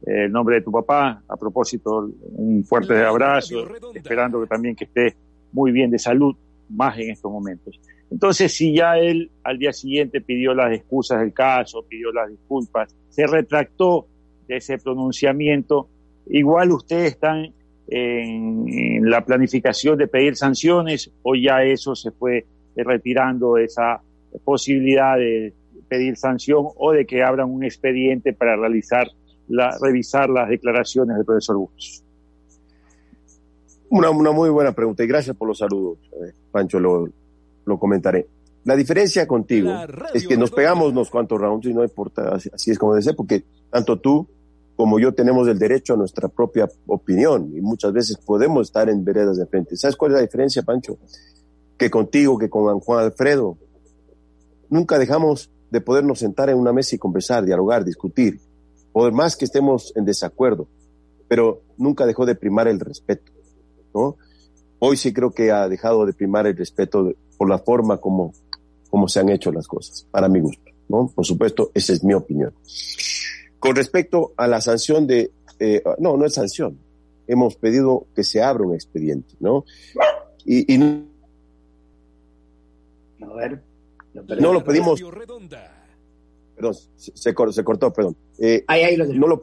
[0.07, 1.23] eh, el nombre de tu papá.
[1.29, 5.17] A propósito, un fuerte abrazo, esperando que también que esté
[5.53, 6.37] muy bien de salud,
[6.69, 7.81] más en estos momentos.
[8.11, 12.95] Entonces, si ya él al día siguiente pidió las excusas del caso, pidió las disculpas,
[13.11, 14.07] se retractó
[14.47, 15.89] de ese pronunciamiento,
[16.27, 17.53] igual ustedes están
[17.89, 24.01] en, la planificación de pedir sanciones o ya eso se fue retirando esa
[24.45, 25.53] posibilidad de
[25.89, 29.09] pedir sanción o de que abran un expediente para realizar
[29.49, 32.05] la, revisar las declaraciones del profesor Bustos.
[33.91, 37.09] Una, una muy buena pregunta y gracias por los saludos, eh, Pancho, lo,
[37.65, 38.27] lo comentaré.
[38.65, 39.71] La diferencia contigo
[40.13, 43.03] es que nos pegamos unos cuantos rounds y no importa, así, así es como debe
[43.03, 44.29] ser, porque tanto tú
[44.77, 49.05] como yo tenemos el derecho a nuestra propia opinión y muchas veces podemos estar en
[49.05, 49.77] veredas de frente.
[49.77, 50.99] ¿Sabes cuál es la diferencia, Pancho?
[51.77, 53.59] Que contigo, que con Juan Alfredo,
[54.69, 58.39] nunca dejamos de podernos sentar en una mesa y conversar, dialogar, discutir,
[58.93, 60.69] por más que estemos en desacuerdo,
[61.27, 63.33] pero nunca dejó de primar el respeto,
[63.99, 64.17] ¿no?
[64.81, 68.33] Hoy sí creo que ha dejado de primar el respeto por la forma como,
[68.91, 71.11] como se han hecho las cosas, para mi gusto, ¿no?
[71.15, 72.55] Por supuesto, esa es mi opinión.
[73.59, 76.79] Con respecto a la sanción de, eh, no, no es sanción.
[77.27, 79.65] Hemos pedido que se abra un expediente, ¿no?
[80.45, 81.05] Y, y
[83.21, 83.63] a ver,
[84.15, 85.03] no lo pedimos.
[86.55, 88.17] Perdón, se, se, cortó, perdón.
[88.39, 89.43] Eh, ahí, ahí lo no lo,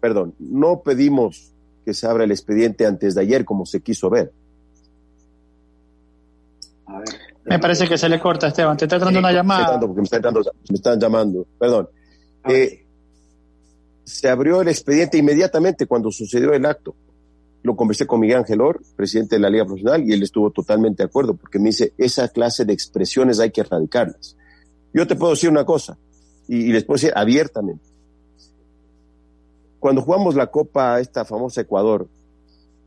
[0.00, 1.52] perdón, no pedimos
[1.86, 4.32] que se abra el expediente antes de ayer como se quiso ver.
[6.86, 7.08] A ver.
[7.44, 8.76] Me parece que se le corta, Esteban.
[8.76, 9.78] Te está dando una llamada.
[9.78, 11.46] Porque me, están dando, me están llamando.
[11.56, 11.88] Perdón.
[12.48, 12.84] Eh,
[14.02, 16.96] se abrió el expediente inmediatamente cuando sucedió el acto.
[17.62, 21.04] Lo conversé con Miguel Ángel Or, presidente de la Liga Profesional, y él estuvo totalmente
[21.04, 24.36] de acuerdo, porque me dice, esa clase de expresiones hay que erradicarlas.
[24.92, 25.98] Yo te puedo decir una cosa,
[26.48, 27.95] y, les puedo decir abiertamente.
[29.86, 32.08] Cuando jugamos la Copa, esta famosa Ecuador,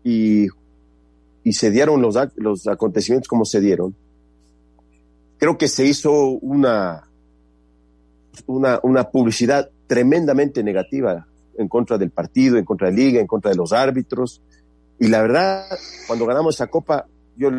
[0.04, 0.48] y,
[1.46, 3.96] y se dieron los, los acontecimientos como se dieron,
[5.38, 7.08] creo que se hizo una,
[8.48, 11.26] una, una publicidad tremendamente negativa
[11.58, 14.42] en contra del partido, en contra de la liga, en contra de los árbitros.
[15.00, 15.68] Y la verdad,
[16.06, 17.08] cuando ganamos esa copa,
[17.38, 17.50] yo...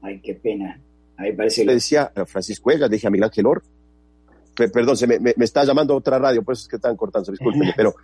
[0.00, 0.80] Ay, qué pena.
[1.18, 3.62] Ahí parece Le decía a Francisco Ega, dije a Miguel Ángel Or,
[4.56, 7.94] perdón, se me, está llamando otra radio, por eso es que están cortando, discúlpenme, pero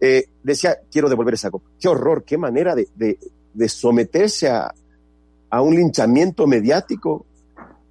[0.00, 1.70] eh, decía, quiero devolver esa copa.
[1.80, 3.18] Qué horror, qué manera de,
[3.68, 4.74] someterse a,
[5.60, 7.26] un linchamiento mediático.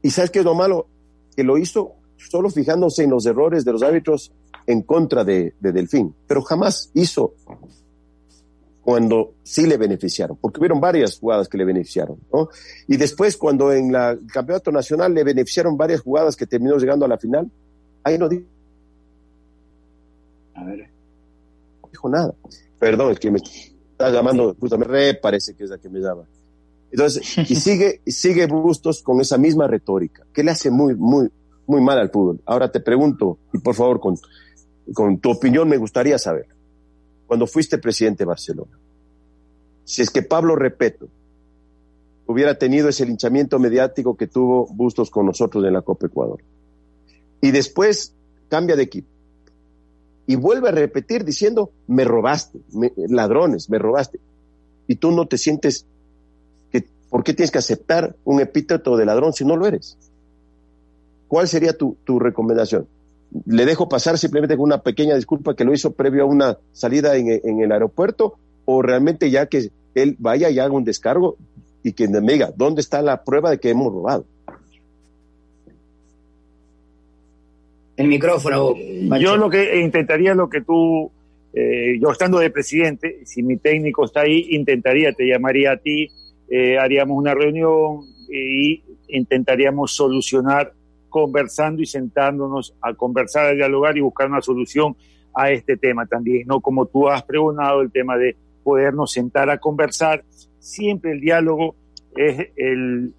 [0.02, 0.88] ¿Y sabes qué es lo malo?
[1.36, 4.32] que lo hizo solo fijándose en los errores de los árbitros
[4.68, 7.34] en contra de, Delfín, pero jamás hizo
[8.82, 12.18] cuando sí le beneficiaron, porque hubieron varias jugadas que le beneficiaron.
[12.88, 17.08] Y después cuando en el campeonato nacional le beneficiaron varias jugadas que terminó llegando a
[17.08, 17.50] la final,
[18.04, 18.46] ahí no dijo.
[20.56, 20.90] A ver.
[21.90, 22.34] dijo nada.
[22.80, 26.24] Perdón, es que me está llamando, justamente, re parece que es la que me llama.
[26.92, 31.30] Entonces, y sigue, sigue Bustos con esa misma retórica, que le hace muy, muy,
[31.68, 32.42] muy mal al fútbol.
[32.46, 34.18] Ahora te pregunto, y por favor, con,
[34.94, 36.48] con tu opinión me gustaría saber,
[37.28, 38.78] cuando fuiste presidente de Barcelona,
[39.86, 41.08] si es que Pablo Repeto
[42.28, 46.42] hubiera tenido ese linchamiento mediático que tuvo Bustos con nosotros en la Copa Ecuador,
[47.42, 48.14] y después
[48.50, 49.08] cambia de equipo,
[50.28, 52.60] y vuelve a repetir diciendo, me robaste,
[52.96, 54.20] ladrones, me robaste,
[54.88, 55.86] y tú no te sientes
[57.12, 59.98] ¿Por qué tienes que aceptar un epíteto de ladrón si no lo eres?
[61.28, 62.88] ¿Cuál sería tu, recomendación?
[63.46, 67.18] ¿Le dejo pasar simplemente con una pequeña disculpa que lo hizo previo a una salida
[67.18, 68.36] en, el aeropuerto?
[68.64, 71.36] ¿O realmente ya que él vaya y haga un descargo
[71.84, 74.24] y que me diga, ¿dónde está la prueba de que hemos robado?
[78.02, 78.74] El micrófono.
[79.20, 81.12] Yo lo que intentaría lo que tú,
[81.54, 86.10] eh, yo estando de presidente, si mi técnico está ahí, intentaría, te llamaría a ti,
[86.50, 90.74] eh, haríamos una reunión y intentaríamos solucionar
[91.10, 94.96] conversando y sentándonos a conversar, a dialogar y buscar una solución
[95.36, 96.60] a este tema también, ¿no?
[96.60, 100.24] Como tú has preguntado, el tema de podernos sentar a conversar,
[100.60, 101.76] siempre el diálogo
[102.16, 103.14] es el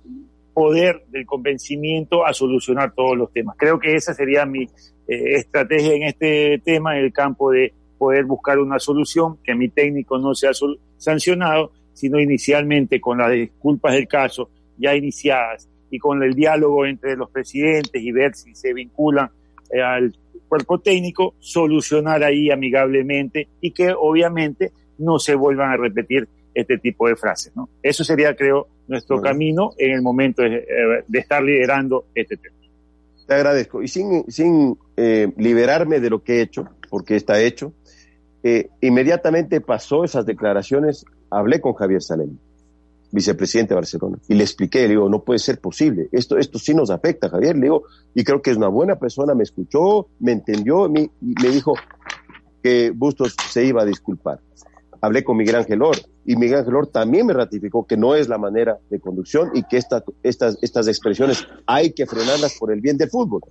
[0.52, 3.56] poder del convencimiento a solucionar todos los temas.
[3.58, 8.24] Creo que esa sería mi eh, estrategia en este tema, en el campo de poder
[8.24, 10.50] buscar una solución, que mi técnico no sea
[10.98, 17.16] sancionado sino inicialmente con las disculpas del caso ya iniciadas y con el diálogo entre
[17.16, 19.30] los presidentes y ver si se vinculan
[19.70, 20.16] eh, al
[20.48, 27.08] cuerpo técnico, solucionar ahí amigablemente y que obviamente no se vuelvan a repetir este tipo
[27.08, 27.54] de frases.
[27.56, 27.68] ¿no?
[27.82, 32.56] Eso sería, creo, nuestro camino en el momento de, eh, estar liderando este tema.
[33.26, 33.82] Te agradezco.
[33.82, 37.72] Y sin, sin eh, liberarme de lo que he hecho, porque está hecho,
[38.80, 42.36] inmediatamente pasó esas declaraciones hablé con Javier Salem,
[43.10, 46.74] vicepresidente de Barcelona, y le expliqué, le digo, no puede ser posible, esto, esto sí
[46.74, 47.84] nos afecta, Javier, le digo,
[48.14, 51.74] y creo que es una buena persona, me escuchó, me entendió, y me dijo
[52.62, 54.40] que Bustos se iba a disculpar.
[55.02, 58.28] Hablé con Miguel Ángel Or, y Miguel Ángel Or también me ratificó que no es
[58.28, 62.96] la manera de conducción y que estas, estas expresiones hay que frenarlas por el bien
[62.96, 63.42] del fútbol.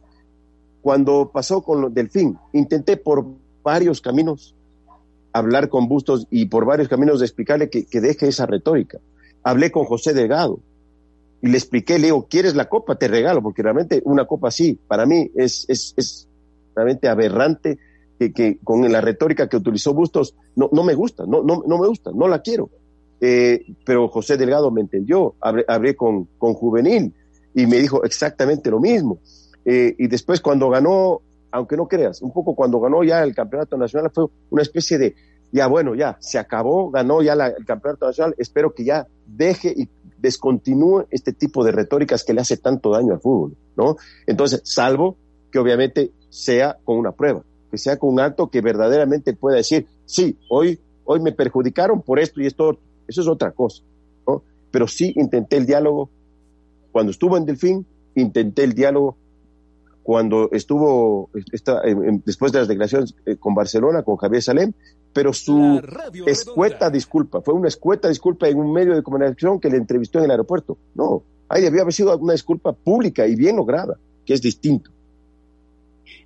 [0.82, 3.26] Cuando pasó con el Delfín, intenté por
[3.64, 4.56] varios caminos
[5.34, 9.00] hablar con Bustos y por varios caminos explicarle que, deje esa retórica.
[9.44, 10.60] Hablé con José Delgado
[11.42, 12.96] y le expliqué, le digo, ¿quieres la copa?
[12.96, 16.30] Te regalo, porque realmente una copa así, para mí es, es, es
[16.76, 17.78] realmente aberrante
[18.30, 21.88] que, con la retórica que utilizó Bustos, no, no me gusta, no, no, no me
[21.88, 22.70] gusta, no la quiero.
[23.20, 27.14] Eh, pero José Delgado me entendió, hablé, con, con Juvenil
[27.54, 29.20] y me dijo exactamente lo mismo.
[29.66, 33.78] Eh, y después cuando ganó aunque no creas, un poco cuando ganó ya el campeonato
[33.78, 35.16] nacional fue una especie de,
[35.52, 39.90] ya bueno, ya se acabó, ganó ya el campeonato nacional, espero que ya deje y
[40.18, 43.98] descontinúe este tipo de retóricas que le hace tanto daño al fútbol, ¿no?
[44.28, 45.18] Entonces, salvo
[45.52, 49.88] que obviamente sea con una prueba, que sea con un acto que verdaderamente pueda decir,
[50.06, 53.82] sí, hoy, hoy me perjudicaron por esto y esto, eso es otra cosa,
[54.28, 54.44] ¿no?
[54.70, 56.10] Pero sí intenté el diálogo,
[56.92, 59.16] cuando estuvo en Delfín, intenté el diálogo
[60.04, 61.82] cuando estuvo esta,
[62.26, 64.74] después de las declaraciones eh, con Barcelona, con Javier Salem,
[65.14, 65.82] pero su
[66.26, 70.26] escueta disculpa, fue una escueta disculpa en un medio de comunicación que le entrevistó en
[70.26, 70.78] el aeropuerto.
[70.96, 74.90] No, ahí debió haber sido una disculpa pública y bien lograda, que es distinto.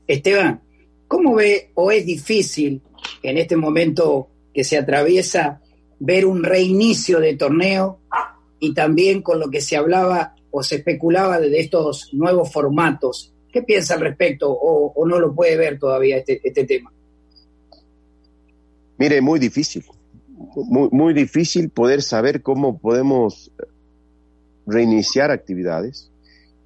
[0.08, 0.62] Esteban,
[1.07, 2.81] ¿cómo ve o es difícil
[3.23, 5.61] en este momento que se atraviesa
[5.99, 7.99] ver un reinicio de torneo
[8.59, 13.61] y también con lo que se hablaba o se especulaba de estos nuevos formatos ¿Qué
[13.61, 16.91] piensa al respecto o, no lo puede ver todavía este, este tema?
[18.97, 19.85] Mire, muy difícil,
[20.57, 23.53] muy, muy difícil poder saber cómo podemos
[24.67, 26.11] reiniciar actividades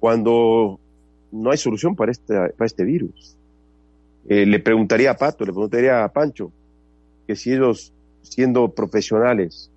[0.00, 0.80] cuando
[1.30, 3.36] no hay solución para este, para este virus.
[4.28, 6.52] Eh, le preguntaría a Pato, le preguntaría a Pancho,
[7.26, 9.70] que si ellos, siendo profesionales,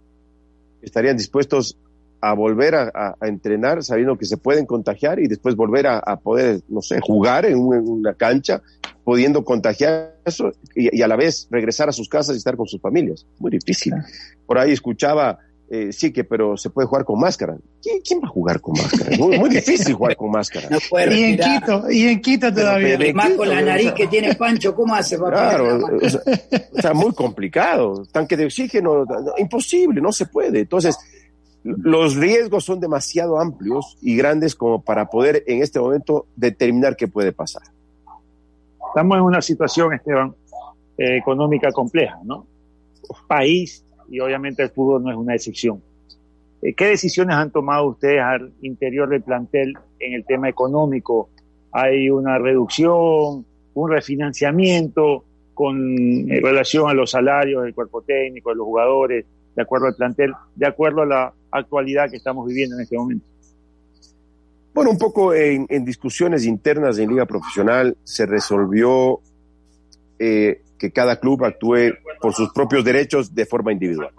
[0.82, 1.78] estarían dispuestos
[2.24, 6.82] a volver a, entrenar sabiendo que se pueden contagiar y después volver a, poder, no
[6.82, 8.62] sé, jugar en, una cancha,
[9.04, 12.80] pudiendo contagiar eso y, a la vez regresar a sus casas y estar con sus
[12.80, 13.26] familias.
[13.40, 13.94] Muy difícil.
[14.46, 15.40] Por ahí escuchaba,
[15.76, 17.58] eh, sí que, pero se puede jugar con máscara.
[17.82, 19.18] ¿Quién, va a jugar con máscara?
[19.18, 20.70] Muy, muy difícil jugar con máscara.
[21.12, 23.00] y en Quito, y en Quito todavía.
[23.16, 25.18] más con la nariz que tiene Pancho, ¿cómo hace?
[25.18, 25.80] claro,
[26.78, 28.06] o sea, muy complicado.
[28.12, 29.04] Tanque de oxígeno,
[29.40, 30.60] imposible, no se puede.
[30.60, 30.96] Entonces,
[31.64, 37.08] los riesgos son demasiado amplios y grandes como para poder en este momento determinar qué
[37.08, 37.64] puede pasar.
[38.90, 40.36] Estamos en una situación, Esteban,
[41.00, 42.46] eh, económica compleja, ¿no?
[43.28, 45.82] País, y obviamente el fútbol no es una excepción.
[46.62, 51.30] Eh, ¿Qué decisiones han tomado ustedes al interior del plantel en el tema económico?
[51.72, 58.66] ¿Hay una reducción, un refinanciamiento con relación a los salarios del cuerpo técnico, de los
[58.66, 62.98] jugadores, de acuerdo al plantel, de acuerdo a la actualidad que estamos viviendo en este
[62.98, 63.26] momento?
[64.74, 69.20] Bueno, un poco en, discusiones internas en Liga Profesional se resolvió
[70.18, 74.10] eh, que cada club actúe por sus propios derechos de forma individual.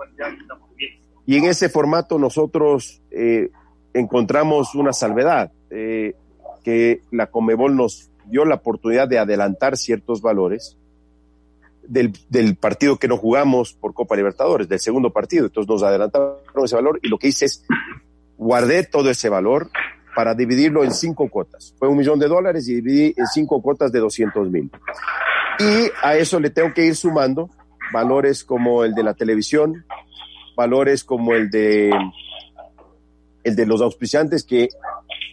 [1.26, 3.50] Y en ese formato nosotros eh,
[3.92, 6.14] encontramos una salvedad, eh,
[6.62, 10.78] que la Comebol nos dio la oportunidad de adelantar ciertos valores
[11.86, 15.44] del, del, partido que no jugamos por Copa Libertadores, del segundo partido.
[15.44, 17.62] Entonces nos adelantaron ese valor y lo que hice es
[18.38, 19.68] guardé todo ese valor
[20.14, 21.74] para dividirlo en cinco cuotas.
[21.78, 24.70] Fue un millón de dólares y dividí en cinco cuotas de 200 mil.
[25.58, 27.50] Y a eso le tengo que ir sumando
[27.92, 29.84] valores como el de la televisión,
[30.56, 31.90] valores como el de
[33.44, 34.68] el de los auspiciantes que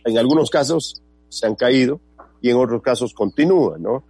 [0.04, 2.02] en algunos casos se han caído
[2.42, 4.04] y en otros casos continúan, ¿no?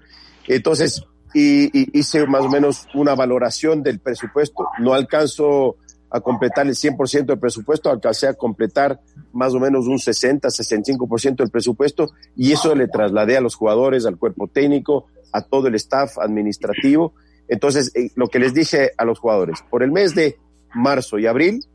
[0.47, 1.03] Entonces,
[1.33, 4.67] y, hice más o menos una valoración del presupuesto.
[4.79, 5.77] No alcanzo
[6.11, 8.99] a completar el 100% del presupuesto, alcancé a completar
[9.31, 14.05] más o menos un 60, 65% del presupuesto y eso le trasladé a los jugadores,
[14.05, 17.13] al cuerpo técnico, a todo el staff administrativo.
[17.47, 20.37] Entonces, eh, lo que les dije a los jugadores, por el mes de
[20.73, 21.65] marzo y abril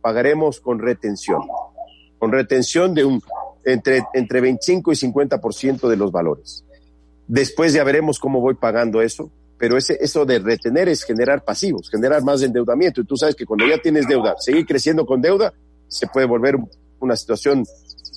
[0.00, 1.42] pagaremos con retención,
[2.18, 3.22] con retención de un
[3.64, 6.64] entre, entre 25 y 50% de los valores.
[7.28, 11.90] Después ya veremos cómo voy pagando eso, pero ese, eso de retener es generar pasivos,
[11.90, 13.00] generar más endeudamiento.
[13.00, 15.52] Y tú sabes que cuando ya tienes deuda, seguir creciendo con deuda,
[15.88, 16.56] se puede volver
[17.00, 17.64] una situación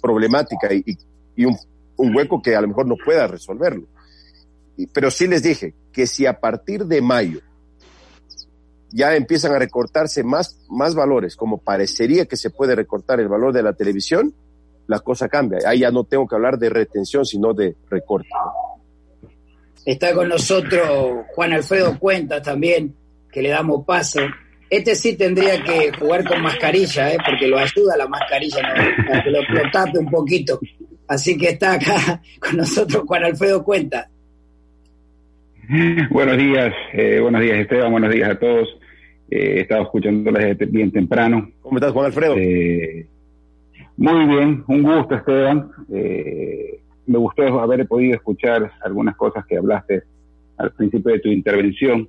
[0.01, 0.97] problemática y,
[1.35, 1.57] y un,
[1.97, 3.87] un, hueco que a lo mejor no pueda resolverlo.
[4.93, 7.41] Pero sí les dije que si a partir de mayo
[8.91, 13.53] ya empiezan a recortarse más, más valores, como parecería que se puede recortar el valor
[13.53, 14.33] de la televisión,
[14.87, 15.59] la cosa cambia.
[15.67, 18.29] Ahí ya no tengo que hablar de retención, sino de recorte.
[19.85, 22.93] Está con nosotros Juan Alfredo Cuentas también,
[23.31, 24.19] que le damos paso.
[24.69, 27.17] Este sí tendría que jugar con mascarilla, ¿eh?
[27.25, 28.61] porque lo ayuda la mascarilla,
[29.07, 29.39] para que lo,
[29.71, 30.59] tape un poquito.
[31.07, 34.07] Así que está acá con nosotros Juan Alfredo Cuentas.
[36.09, 38.67] Buenos días, eh, buenos días Esteban, buenos días a todos.
[39.29, 41.51] Eh, he estado escuchándoles desde bien temprano.
[41.61, 42.35] ¿Cómo estás, Juan Alfredo?
[42.37, 43.07] Eh,
[43.97, 45.71] muy bien, un gusto, Esteban.
[45.93, 46.78] Eh,
[47.09, 50.03] me gustó haber podido escuchar algunas cosas que hablaste
[50.57, 52.07] al principio de tu intervención,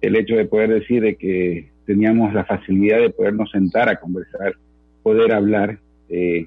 [0.00, 4.54] el hecho de poder decir de que teníamos la facilidad de podernos sentar a conversar,
[5.02, 6.46] poder hablar, eh,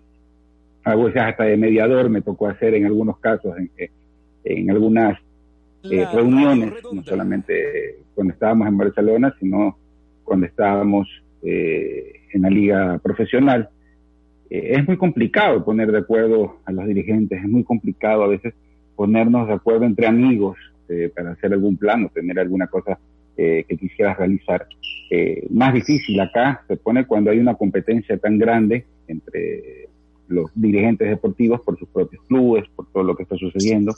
[0.83, 3.69] a veces hasta de mediador me tocó hacer en algunos casos, en,
[4.43, 5.19] en algunas
[5.83, 9.77] eh, reuniones, no solamente cuando estábamos en Barcelona, sino
[10.23, 11.07] cuando estábamos
[11.43, 13.69] eh, en la liga profesional.
[14.55, 18.53] Eh, es muy complicado poner de acuerdo a los dirigentes, es muy complicado a veces
[18.95, 22.97] ponernos de acuerdo entre amigos eh, para hacer algún plan o tener alguna cosa
[23.35, 24.65] eh, que quisieras realizar.
[25.49, 29.89] más difícil acá se pone cuando hay una competencia tan grande entre
[30.29, 33.93] los dirigentes deportivos por sus propios clubes, por todo lo que está sucediendo.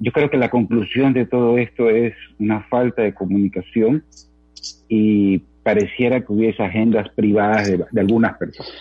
[0.00, 4.02] yo creo que la conclusión de todo esto es una falta de comunicación
[4.88, 8.72] y pareciera que hubiese agendas privadas de, algunas personas,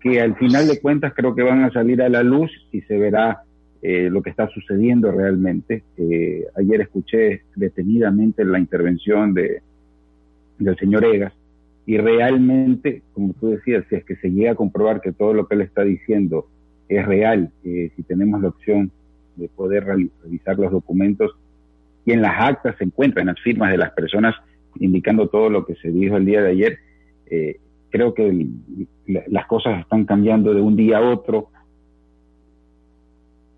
[0.00, 2.96] que al final de cuentas creo que van a salir a la luz y se
[2.96, 3.42] verá
[3.82, 5.82] eh, lo que está sucediendo realmente.
[5.96, 9.60] Eh, ayer escuché detenidamente la intervención de,
[10.56, 11.32] del señor Egas
[11.84, 15.48] y realmente, como tú decías, si es que se llega a comprobar que todo lo
[15.48, 16.46] que él está diciendo
[16.88, 18.92] es real, eh, si tenemos la opción
[19.34, 21.32] de poder revisar los documentos
[22.04, 24.36] y en las actas se encuentran las firmas de las personas
[24.80, 26.78] indicando todo lo que se dijo el día de ayer.
[27.26, 27.60] Eh,
[27.90, 28.46] creo que
[29.06, 31.48] las cosas están cambiando de un día a otro.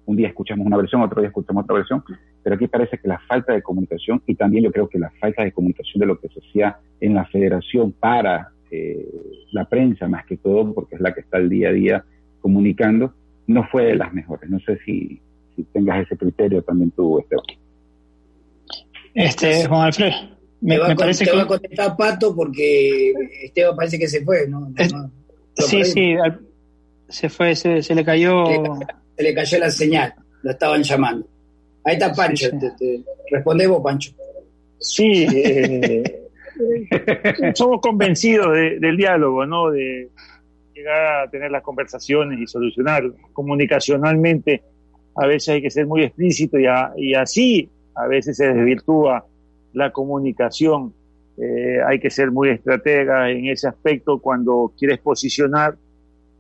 [0.05, 2.05] Un día escuchamos una versión, otro día escuchamos otra versión,
[2.42, 5.43] pero aquí parece que la falta de comunicación y también yo creo que la falta
[5.43, 9.09] de comunicación de lo que se hacía en la federación para eh,
[9.53, 12.05] la prensa, más que todo, porque es la que está el día a día
[12.41, 13.14] comunicando,
[13.47, 14.51] no fue de las mejores.
[14.51, 15.20] No sé si,
[15.72, 17.45] tengas ese criterio también tú, Esteban.
[19.14, 20.36] Este, Juan Alfredo.
[20.61, 21.36] Me, va, parece te que...
[21.36, 24.72] va a contestar Pato porque Esteban parece que se fue, ¿no?
[25.57, 26.16] sí, sí,
[27.09, 28.44] se fue, se, le cayó.
[29.16, 31.26] Se le, cayó la señal, lo estaban llamando.
[31.84, 34.12] Ahí está Pancho, Te, responde vos, Pancho.
[34.78, 36.02] Sí, eh,
[37.54, 39.70] somos convencidos del diálogo, ¿no?
[39.70, 40.09] De
[40.74, 44.62] llegar a tener las conversaciones y solucionar comunicacionalmente.
[45.14, 49.24] A veces hay que ser muy explícito y, y así a veces se desvirtúa
[49.77, 50.95] la comunicación.
[51.37, 55.77] Eh, hay que ser muy estratega en ese aspecto cuando quieres posicionar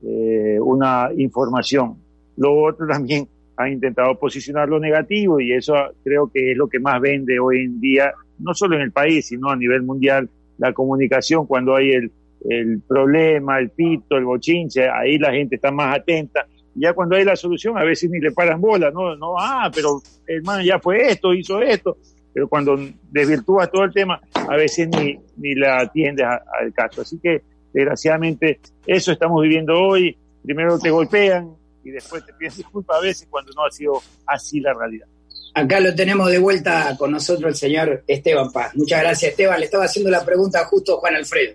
[0.02, 1.96] eh, una información.
[2.38, 3.28] Lo otro también
[3.58, 7.64] ha intentado posicionar lo negativo y eso creo que es lo que más vende hoy
[7.64, 11.90] en día, no solo en el país, sino a nivel mundial, la comunicación cuando hay
[11.90, 12.10] el,
[12.48, 16.46] el problema, el pito, el bochinche, ahí la gente está más atenta.
[16.74, 20.00] Ya cuando hay la solución, a veces ni le paran bola, no, no, ah, pero
[20.26, 21.98] hermano ya fue esto, hizo esto,
[22.36, 22.78] pero cuando
[23.10, 27.00] desvirtúas todo el tema, a veces ni, ni la atiendes al caso.
[27.00, 27.40] Así que,
[27.72, 30.14] desgraciadamente, eso estamos viviendo hoy.
[30.42, 34.60] Primero te golpean y después te piden disculpas a veces cuando no ha sido así
[34.60, 35.06] la realidad.
[35.54, 38.76] Acá lo tenemos de vuelta con nosotros el señor Esteban Paz.
[38.76, 39.58] Muchas gracias, Esteban.
[39.58, 41.54] Le estaba haciendo la pregunta justo a Juan Alfredo.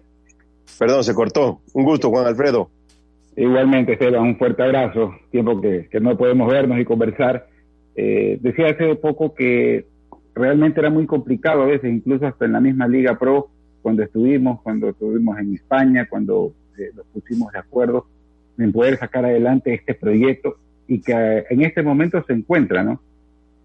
[0.80, 1.62] Perdón, se cortó.
[1.74, 2.72] Un gusto, Juan Alfredo.
[3.36, 5.14] Igualmente, Esteban, un fuerte abrazo.
[5.30, 7.48] Tiempo que, no podemos vernos y conversar.
[7.96, 9.91] Eh, decía hace poco que
[10.34, 13.50] realmente era muy complicado a veces, incluso hasta en la misma Liga Pro,
[13.82, 18.06] cuando estuvimos, cuando estuvimos en España, cuando eh, nos pusimos de acuerdo
[18.58, 20.58] en poder sacar adelante este proyecto
[20.88, 23.02] y que en este momento se encuentra, ¿no?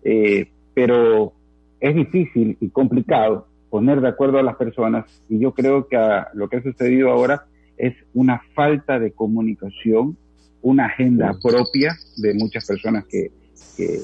[0.05, 1.33] Eh, pero
[1.81, 5.99] es difícil y complicado poner de acuerdo a las personas y yo creo que
[6.35, 7.47] lo que ha sucedido ahora
[7.77, 10.17] es una falta de comunicación,
[10.63, 13.31] una agenda propia de muchas personas que,
[13.77, 14.01] que,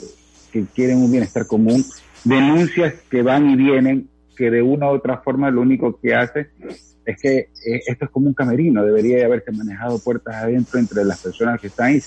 [0.75, 1.83] quieren un bienestar común,
[2.25, 6.51] denuncias que van y vienen, que de una u otra forma lo único que hace
[7.05, 11.21] es que eh, esto es como un camerino, debería haberse manejado puertas adentro entre las
[11.21, 12.01] personas que están ahí,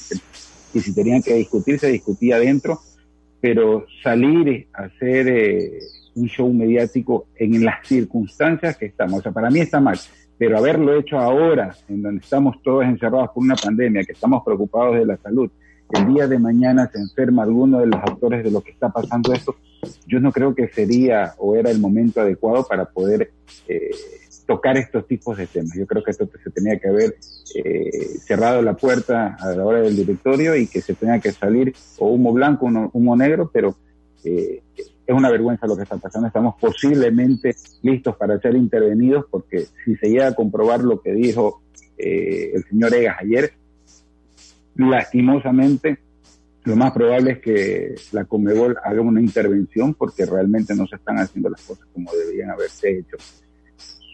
[0.73, 2.79] y si tenían que discutir, se discutía adentro,
[3.41, 5.79] pero salir a hacer eh,
[6.15, 9.19] un show mediático en las circunstancias que estamos.
[9.19, 9.99] O sea, para mí está mal,
[10.37, 14.95] pero haberlo hecho ahora, en donde estamos todos encerrados por una pandemia, que estamos preocupados
[14.95, 15.49] de la salud,
[15.91, 19.31] el día de mañana se enferma alguno de los actores de lo que está pasando
[19.33, 19.55] esto,
[20.07, 23.31] yo no creo que sería o era el momento adecuado para poder
[23.67, 23.91] eh,
[24.45, 25.75] tocar estos tipos de temas.
[25.75, 27.15] Yo creo que esto se tenía que haber
[27.55, 31.73] eh, cerrado la puerta a la hora del directorio y que se tenía que salir
[31.97, 33.75] o humo blanco, o humo negro, pero
[34.23, 36.27] eh, es una vergüenza lo que está pasando.
[36.27, 41.61] Estamos posiblemente listos para ser intervenidos porque si se llega a comprobar lo que dijo
[41.97, 43.53] eh, el señor Egas ayer,
[44.75, 45.99] lastimosamente
[46.65, 51.19] lo más probable es que la Comebol haga una intervención porque realmente no se están
[51.19, 53.17] haciendo las cosas como deberían haberse hecho.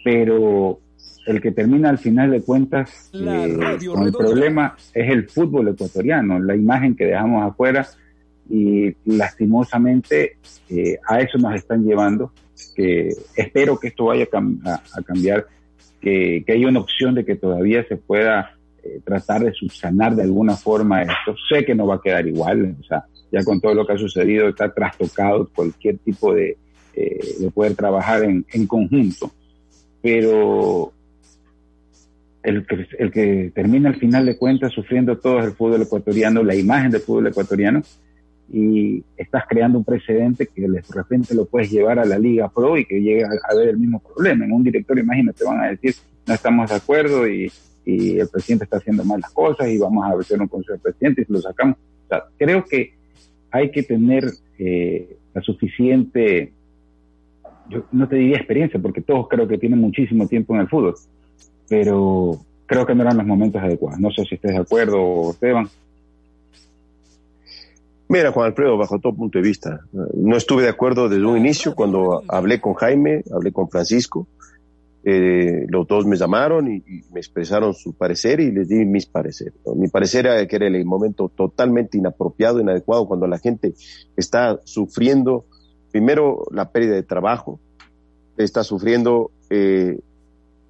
[0.04, 0.78] Pero
[1.26, 6.38] el que termina al final de cuentas eh, con el problema es el fútbol ecuatoriano,
[6.40, 7.86] la imagen que dejamos afuera
[8.50, 10.36] y lastimosamente
[10.68, 12.32] eh, a eso nos están llevando,
[12.74, 14.26] que espero que esto vaya
[14.64, 15.46] a, cambiar,
[16.00, 20.22] que, que, haya una opción de que todavía se pueda eh, tratar de subsanar de
[20.22, 21.36] alguna forma esto.
[21.48, 23.98] Sé que no va a quedar igual, o sea, ya con todo lo que ha
[23.98, 26.56] sucedido está trastocado cualquier tipo de,
[26.94, 29.30] eh, de poder trabajar en, en conjunto,
[30.02, 30.92] pero
[32.42, 36.42] el que, el que termina al final de cuentas sufriendo todo es el fútbol ecuatoriano,
[36.42, 37.82] la imagen del fútbol ecuatoriano,
[38.52, 42.76] y estás creando un precedente que de repente lo puedes llevar a la Liga Pro
[42.76, 44.44] y que llegue a, haber el mismo problema.
[44.44, 45.94] En un directorio, imagínate, van a decir,
[46.26, 47.50] no estamos de acuerdo y,
[47.84, 50.82] y el presidente está haciendo mal las cosas y vamos a hacer un consejo del
[50.82, 51.76] presidente y se lo sacamos.
[52.06, 52.94] O sea, creo que
[53.50, 54.24] hay que tener
[54.58, 56.52] eh, la suficiente,
[57.68, 60.94] yo no te diría experiencia, porque todos creo que tienen muchísimo tiempo en el fútbol,
[61.68, 64.00] pero creo que no eran los momentos adecuados.
[64.00, 65.68] No sé si estés de acuerdo, Esteban.
[68.08, 71.74] Mira, Juan Alfredo, bajo todo punto de vista, no estuve de acuerdo desde un inicio
[71.74, 74.26] cuando hablé con Jaime, hablé con Francisco,
[75.04, 76.82] eh, los dos me llamaron y,
[77.12, 79.54] me expresaron su parecer y les di mis pareceres.
[79.76, 83.74] Mi parecer era que era el momento totalmente inapropiado, inadecuado, cuando la gente
[84.16, 85.44] está sufriendo,
[85.90, 87.58] primero, la pérdida de trabajo,
[88.36, 89.98] está sufriendo eh,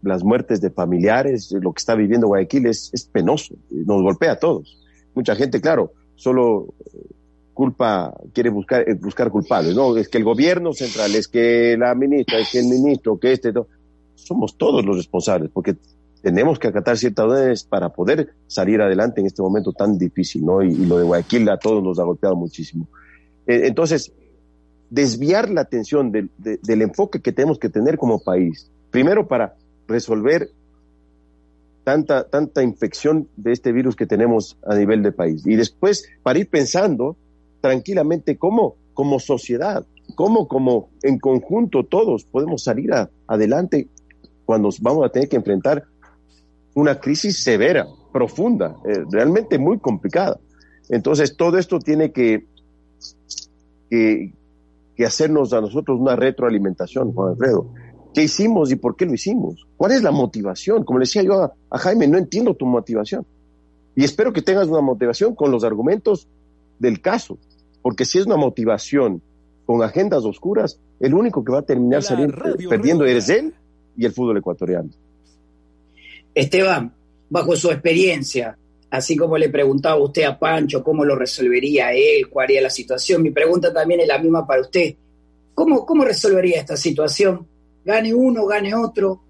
[0.03, 4.37] las muertes de familiares, lo que está viviendo Guayaquil es, es penoso, nos golpea a
[4.37, 4.79] todos.
[5.15, 6.75] Mucha gente, claro, solo
[7.53, 9.97] culpa, quiere buscar, eh, buscar culpables, ¿no?
[9.97, 13.53] Es que el gobierno central, es que la ministra, es que el ministro, que este,
[14.25, 15.77] somos todos los responsables, porque
[16.23, 20.63] tenemos que acatar ciertas órdenes para poder salir adelante en este momento tan difícil, ¿no?
[20.63, 22.87] Y, lo de Guayaquil a todos nos ha golpeado muchísimo.
[23.47, 24.13] Eh, entonces,
[24.89, 29.57] desviar la atención del enfoque que tenemos que tener como país, primero para
[29.89, 30.51] resolver
[31.83, 36.39] tanta, tanta infección de este virus que tenemos a nivel de país, y después para
[36.39, 37.17] ir pensando
[37.61, 42.91] tranquilamente cómo como sociedad, cómo como en conjunto todos podemos salir
[43.27, 43.89] adelante
[44.45, 45.85] cuando vamos a tener que enfrentar
[46.75, 50.39] una crisis severa, profunda, eh, realmente muy complicada.
[50.89, 52.45] Entonces todo esto tiene que,
[53.91, 54.33] que,
[54.97, 57.67] que hacernos a nosotros una retroalimentación, Juan Alfredo.
[58.15, 59.67] ¿Qué hicimos y por qué lo hicimos?
[59.77, 60.85] ¿Cuál es la motivación?
[60.85, 63.25] Como le decía yo a, Jaime, no entiendo tu motivación.
[63.97, 66.29] Y espero que tengas una motivación con los argumentos
[66.79, 67.39] del caso,
[67.81, 69.23] porque si es una motivación
[69.65, 72.37] con agendas oscuras, el único que va a terminar saliendo,
[72.69, 73.55] perdiendo eres él
[73.97, 74.91] y el fútbol ecuatoriano.
[76.35, 76.93] Esteban,
[77.29, 78.57] bajo su experiencia,
[78.91, 83.23] así como le preguntaba usted a Pancho cómo lo resolvería él, cuál haría la situación,
[83.23, 84.95] mi pregunta también es la misma para usted.
[85.55, 87.47] ¿Cómo, cómo resolvería esta situación?
[87.85, 89.21] Gane uno, gane otro.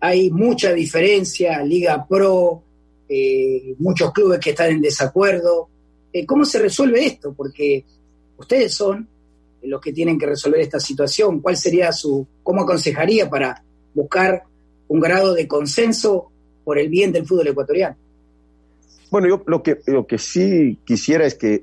[0.00, 2.62] Hay mucha diferencia, Liga Pro,
[3.08, 5.68] eh, muchos clubes que están en desacuerdo.
[6.12, 7.32] Eh, ¿Cómo se resuelve esto?
[7.32, 7.84] Porque
[8.36, 9.08] ustedes son
[9.62, 11.40] los que tienen que resolver esta situación.
[11.40, 13.62] ¿Cuál sería su, cómo aconsejaría para
[13.94, 14.42] buscar
[14.88, 16.30] un grado de consenso
[16.64, 17.96] por el bien del fútbol ecuatoriano?
[19.10, 21.62] Bueno, yo lo que, lo que sí quisiera es que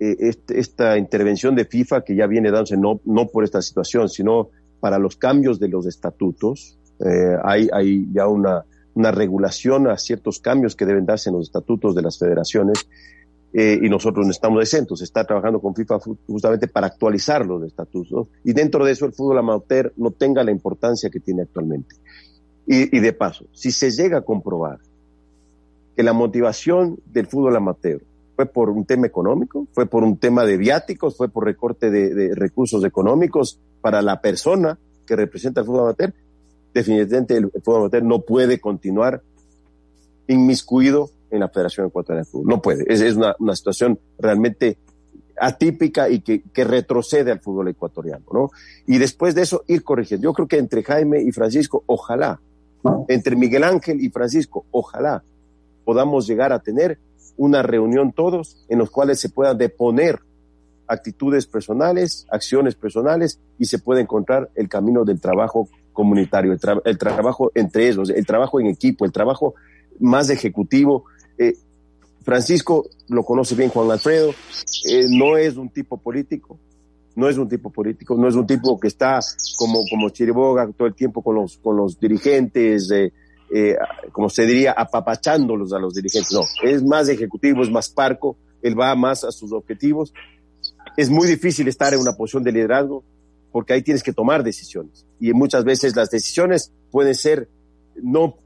[0.00, 4.08] eh, este, esta intervención de FIFA, que ya viene dándose no, no por esta situación,
[4.08, 4.50] sino
[4.80, 8.64] para los cambios de los estatutos, eh, hay, hay ya una,
[8.94, 12.88] una regulación a ciertos cambios que deben darse en los estatutos de las federaciones
[13.52, 15.02] eh, y nosotros no estamos exentos.
[15.02, 19.38] Está trabajando con FIFA justamente para actualizar los estatutos y dentro de eso el fútbol
[19.38, 21.96] amateur no tenga la importancia que tiene actualmente.
[22.66, 24.78] Y, y de paso, si se llega a comprobar
[25.96, 28.02] que la motivación del fútbol amateur
[28.38, 32.36] fue por un tema económico, fue por un tema de viáticos, fue por recorte de,
[32.36, 36.14] recursos económicos para la persona que representa el fútbol amateur,
[36.72, 39.22] definitivamente el, fútbol amateur no puede continuar
[40.28, 42.46] inmiscuido en la Federación Ecuatoriana de Fútbol.
[42.48, 42.84] No puede.
[42.92, 44.78] Es, es una, una, situación realmente
[45.40, 48.50] atípica y que, que, retrocede al fútbol ecuatoriano, ¿no?
[48.86, 50.24] Y después de eso, ir corrigiendo.
[50.24, 52.40] Yo creo que entre Jaime y Francisco, ojalá,
[53.08, 55.22] entre Miguel Ángel y Francisco, ojalá
[55.84, 56.98] podamos llegar a tener
[57.36, 60.20] una reunión todos en los cuales se puedan deponer
[60.88, 67.52] actitudes personales, acciones personales y se puede encontrar el camino del trabajo comunitario, el, trabajo
[67.54, 69.54] entre ellos, el trabajo en equipo, el trabajo
[70.00, 71.04] más ejecutivo.
[72.28, 74.34] Francisco lo conoce bien Juan Alfredo,
[74.86, 76.58] eh, no es un tipo político,
[77.16, 79.18] no es un tipo político, no es un tipo que está
[79.56, 83.14] como, como Chiriboga todo el tiempo con los, con los dirigentes, eh,
[83.50, 83.76] eh,
[84.12, 86.30] como se diría, apapachándolos a los dirigentes.
[86.30, 90.12] No, es más ejecutivo, es más parco, él va más a sus objetivos.
[90.98, 93.04] Es muy difícil estar en una posición de liderazgo
[93.50, 95.06] porque ahí tienes que tomar decisiones.
[95.18, 97.48] Y muchas veces las decisiones pueden ser
[98.02, 98.36] no,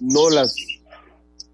[0.00, 0.56] no las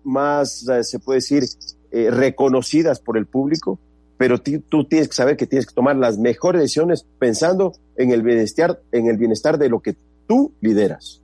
[0.05, 1.45] más, se puede decir,
[1.93, 3.79] eh, reconocidas por el público,
[4.17, 8.23] pero tú tienes que saber que tienes que tomar las mejores decisiones pensando en el
[8.23, 9.97] bienestar, en el bienestar de lo que
[10.27, 11.23] tú lideras.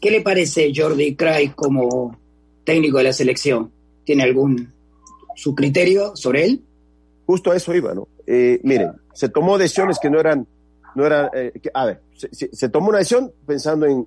[0.00, 2.16] ¿Qué le parece Jordi Cray como
[2.64, 3.70] técnico de la selección?
[4.04, 4.72] ¿Tiene algún
[5.36, 6.62] su criterio sobre él?
[7.26, 8.08] Justo a eso iba, ¿no?
[8.26, 10.46] Eh, miren, se tomó decisiones que no eran,
[10.94, 12.00] no eran, eh, a ver,
[12.30, 14.06] se, tomó una decisión pensando en,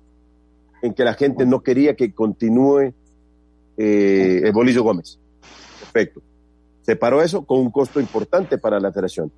[0.82, 2.94] en, que la gente no quería que continúe
[3.76, 5.18] eh, el Bolillo Gómez.
[5.80, 6.22] Perfecto.
[6.82, 9.32] Se paró eso con un costo importante para la federación.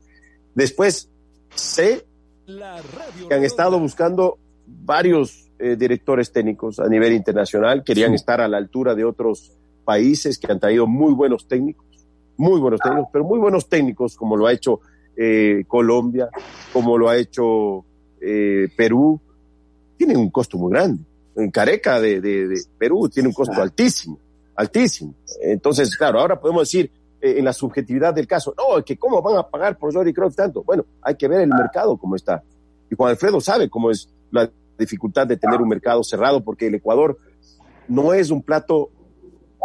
[0.54, 1.08] Después,
[1.54, 2.06] sé
[2.46, 8.58] que han estado buscando varios eh, directores técnicos a nivel internacional, querían estar a la
[8.58, 9.52] altura de otros
[9.84, 11.86] países que han traído muy buenos técnicos,
[12.36, 14.80] muy buenos técnicos, pero muy buenos técnicos como lo ha hecho
[15.16, 16.28] eh, Colombia,
[16.72, 17.84] como lo ha hecho
[18.20, 19.18] eh, Perú,
[19.96, 21.02] tienen un costo muy grande.
[21.36, 24.18] En Careca de, de, Perú tiene un costo altísimo,
[24.56, 25.14] altísimo.
[25.42, 26.90] Entonces, claro, ahora podemos decir
[27.20, 30.62] en la subjetividad del caso, no, que cómo van a pagar por Jordi Cruyff tanto.
[30.62, 32.42] Bueno, hay que ver el mercado cómo está.
[32.90, 36.74] Y Juan Alfredo sabe cómo es la dificultad de tener un mercado cerrado porque el
[36.74, 37.18] Ecuador
[37.88, 38.90] no es un plato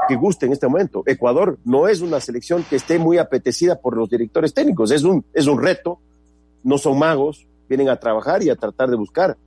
[0.08, 1.04] que guste en este momento.
[1.06, 5.26] Ecuador no es una selección que esté muy apetecida por los directores técnicos, es un,
[5.34, 6.00] es un reto,
[6.64, 9.38] no son magos, vienen a trabajar y a tratar de buscar,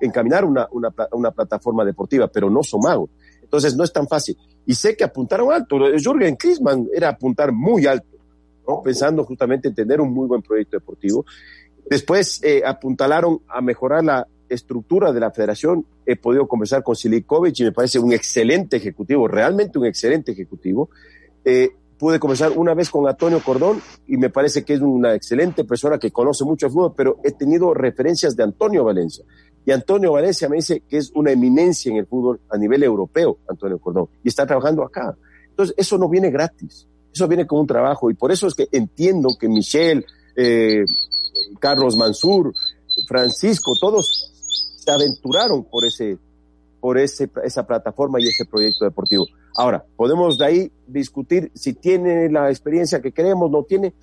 [0.00, 3.10] encaminar una, una, una plataforma deportiva, pero no son magos.
[3.42, 4.36] Entonces no es tan fácil.
[4.66, 5.78] Y sé que apuntaron alto.
[5.96, 8.18] Jürgen Klinsmann era apuntar muy alto,
[8.84, 11.24] pensando justamente en tener un muy buen proyecto deportivo.
[11.88, 17.60] Después eh, apuntalaron a mejorar la, estructura de la federación he podido conversar con Silikovic
[17.60, 20.90] y me parece un excelente ejecutivo, realmente un excelente ejecutivo.
[21.44, 25.64] Eh, pude conversar una vez con Antonio Cordón y me parece que es una excelente
[25.64, 29.24] persona que conoce mucho el fútbol, pero he tenido referencias de Antonio Valencia.
[29.64, 33.38] Y Antonio Valencia me dice que es una eminencia en el fútbol a nivel europeo,
[33.48, 35.16] Antonio Cordón, y está trabajando acá.
[35.48, 38.68] Entonces, eso no viene gratis, eso viene con un trabajo y por eso es que
[38.72, 40.04] entiendo que Michelle,
[40.34, 40.84] eh,
[41.60, 42.52] Carlos Mansur,
[43.06, 44.32] Francisco, todos
[44.78, 46.18] se aventuraron por ese,
[46.80, 49.26] por ese, esa plataforma y ese proyecto deportivo.
[49.54, 53.94] Ahora, podemos de ahí discutir si tiene la experiencia que queremos, no tiene.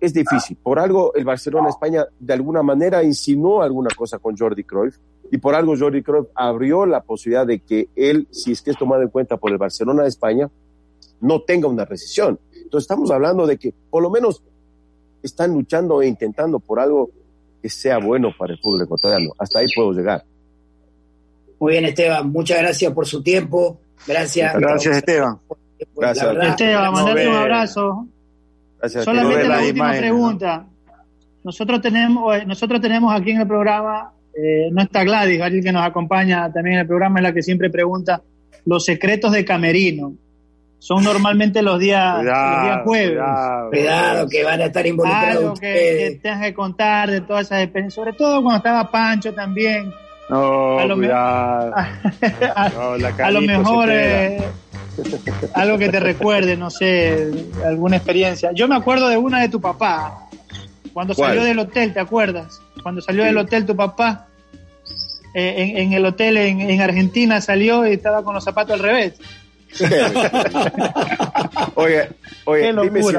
[0.00, 0.56] Es difícil.
[0.62, 4.96] Por algo el Barcelona España de alguna manera insinuó alguna cosa con Jordi Cruyff
[5.30, 8.78] y por algo Jordi Cruyff abrió la posibilidad de que él, si es que es
[8.78, 10.50] tomado en cuenta por el Barcelona de España,
[11.20, 12.38] no tenga una recesión.
[12.52, 14.42] Entonces estamos hablando de que por lo menos
[15.22, 17.10] están luchando e intentando por algo
[17.62, 19.32] que sea bueno para el fútbol ecuatoriano.
[19.38, 20.24] Hasta ahí puedo llegar.
[21.58, 22.30] Muy bien, Esteban.
[22.30, 23.78] Muchas gracias por su tiempo.
[24.06, 24.54] Gracias.
[24.56, 25.38] Gracias, Esteban.
[25.94, 26.36] Gracias.
[26.42, 28.06] Esteban, mandarte un abrazo.
[28.80, 30.66] Gracias, Solamente la, última pregunta.
[31.44, 35.84] Nosotros tenemos, nosotros tenemos aquí en el programa, eh, no está Gladys, alguien que nos
[35.84, 38.22] acompaña también en el programa, es la que siempre pregunta
[38.66, 40.14] los secretos de Camerino
[40.80, 43.22] son normalmente los días, los días jueves.
[43.68, 45.36] Cuidado, que van a estar involucrados.
[45.36, 49.34] Algo que, que, tengas que contar de todas esas experiencias, sobre todo cuando estaba Pancho
[49.34, 49.92] también.
[50.30, 51.74] No, a lo, cuidado.
[52.54, 54.40] a, lo mejor eh,
[55.54, 57.30] algo que te recuerde, no sé,
[57.64, 58.50] alguna experiencia.
[58.52, 60.28] Yo me acuerdo de una de tu papá,
[60.92, 62.60] cuando salió del hotel, ¿te acuerdas?
[62.82, 64.26] Cuando salió del hotel tu papá,
[65.34, 68.80] eh, en, en, el hotel en, en Argentina salió y estaba con los zapatos al
[68.80, 69.14] revés.
[71.74, 72.08] oye,
[72.44, 73.16] oye, dime si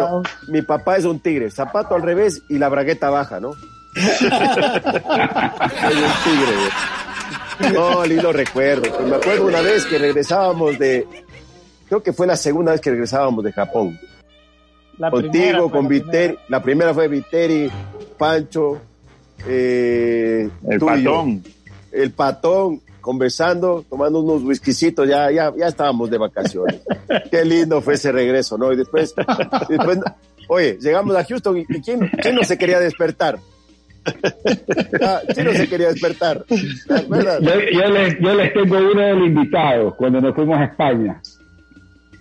[0.49, 3.53] mi papá es un tigre, zapato al revés y la bragueta baja, ¿no?
[3.95, 4.29] es un
[6.23, 8.91] tigre, No, lindo recuerdo.
[8.91, 11.07] Pues me acuerdo una vez que regresábamos de,
[11.91, 13.99] creo que fue la segunda vez que regresábamos de Japón.
[14.97, 17.69] Contigo, con Viteri, la primera fue Viteri,
[18.17, 18.79] Pancho,
[19.45, 21.43] eh, el patón.
[21.91, 26.79] el patón, conversando, tomando unos whiskycitos, ya, ya, ya estábamos de vacaciones.
[27.31, 28.71] Qué lindo fue ese regreso, ¿no?
[28.71, 29.13] Y después,
[29.67, 29.99] después
[30.47, 33.37] oye, llegamos a Houston y, ¿quién, ¿quién, no se quería despertar?
[35.01, 36.45] Ah, ¿Quién no se quería despertar?
[36.47, 41.21] Yo, yo, les, yo les tengo uno del invitado cuando nos fuimos a España.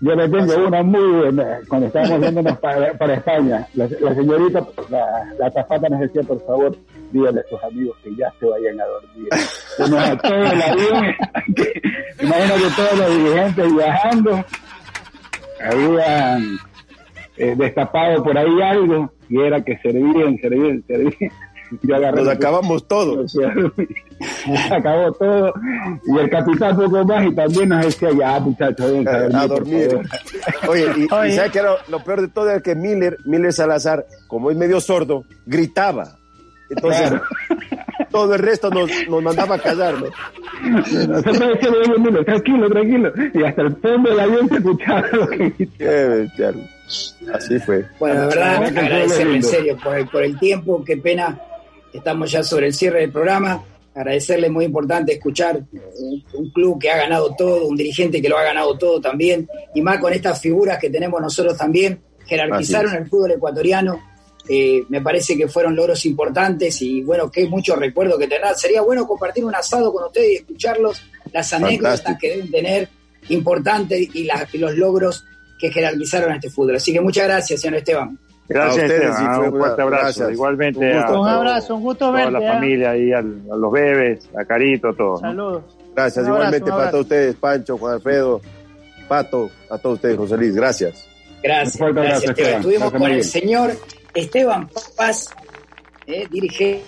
[0.03, 3.67] Yo le tengo ¿Ah, una muy buena, cuando estábamos yéndonos para, para España.
[3.75, 6.75] La, señorita, la, la tafata nos decía, por favor,
[7.13, 9.29] dígale a sus amigos que ya se vayan a dormir.
[9.99, 11.15] a todo el avión,
[12.23, 14.45] imagino que todos los dirigentes viajando
[15.61, 16.59] habían
[17.37, 21.33] eh, destapado por ahí algo y era que servían, servían, servían.
[21.83, 23.37] Nos acabamos todos.
[24.71, 25.55] acabó todo.
[26.07, 29.99] Y el capitán poco más y también nos decía, ya muchachos, ven, a, dormir.
[30.69, 32.51] Oye, y, ¿sabes qué era lo peor de todo?
[32.51, 36.17] Era que Miller, Miller Salazar, como es medio sordo, gritaba.
[36.69, 37.13] Entonces,
[38.11, 40.09] todo el resto nos, nos mandaba a callar, ¿no?
[42.25, 43.13] tranquilo, tranquilo.
[43.35, 45.53] Y hasta el fondo del avión se escuchaba lo que
[47.33, 47.87] Así fue.
[47.99, 51.41] Bueno, de verdad, agradecerle en serio por el, por el tiempo, qué pena
[51.93, 53.65] Estamos ya sobre el cierre del programa.
[53.95, 55.61] Agradecerle, muy importante escuchar
[56.33, 59.83] un, club que ha ganado todo, un dirigente que lo ha ganado todo también, y
[59.83, 64.01] más con estas figuras que tenemos nosotros también, jerarquizaron el fútbol ecuatoriano.
[64.49, 68.57] Eh, me parece que fueron logros importantes y bueno, que mucho recuerdo que tendrán.
[68.57, 72.89] Sería bueno compartir un asado con ustedes y escucharlos, las anécdotas que deben tener
[73.29, 75.25] importantes y, y los logros
[75.59, 76.77] que jerarquizaron a este fútbol.
[76.77, 78.19] Así que muchas gracias, señor Esteban.
[78.51, 80.29] Gracias, ustedes, un fuerte abrazo.
[80.29, 80.79] Igualmente.
[80.81, 82.37] Un, un abrazo, un gusto verte.
[82.37, 82.53] A la ¿eh?
[82.53, 85.21] familia y a, los bebés, a Carito, a todos.
[85.21, 85.63] Saludos.
[85.95, 88.41] Gracias, igualmente para todos ustedes, Pancho, Juan Alfredo,
[89.07, 90.55] Pato, a todos ustedes, José Luis.
[90.57, 91.07] Gracias.
[91.41, 92.55] Gracias, gracias, Esteban.
[92.57, 93.71] Estuvimos con el señor
[94.15, 95.31] Esteban Paz,
[96.09, 96.85] eh, dirigente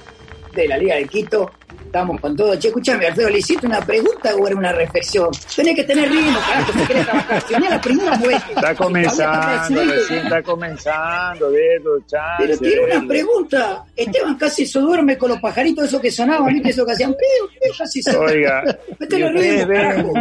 [0.57, 1.49] de la Liga de Quito,
[1.85, 2.59] estamos con todo.
[2.59, 5.29] Che, escúchame, Alfredo, ¿le hiciste una pregunta o era una reflexión?
[5.55, 7.43] Tenés que tener ritmo, carajo, si querés trabajar.
[7.43, 8.55] Si la primera muestra.
[8.55, 12.05] Está comenzando, recién está comenzando, Beto,
[12.39, 13.85] Pero tiene una pregunta.
[13.97, 16.71] Esteban casi se duerme con los pajaritos esos que sonaban, ¿viste?
[16.71, 17.15] Eso que hacían,
[17.79, 18.17] casi se...
[18.17, 18.63] Oiga,
[18.99, 20.13] ritmo, carajo.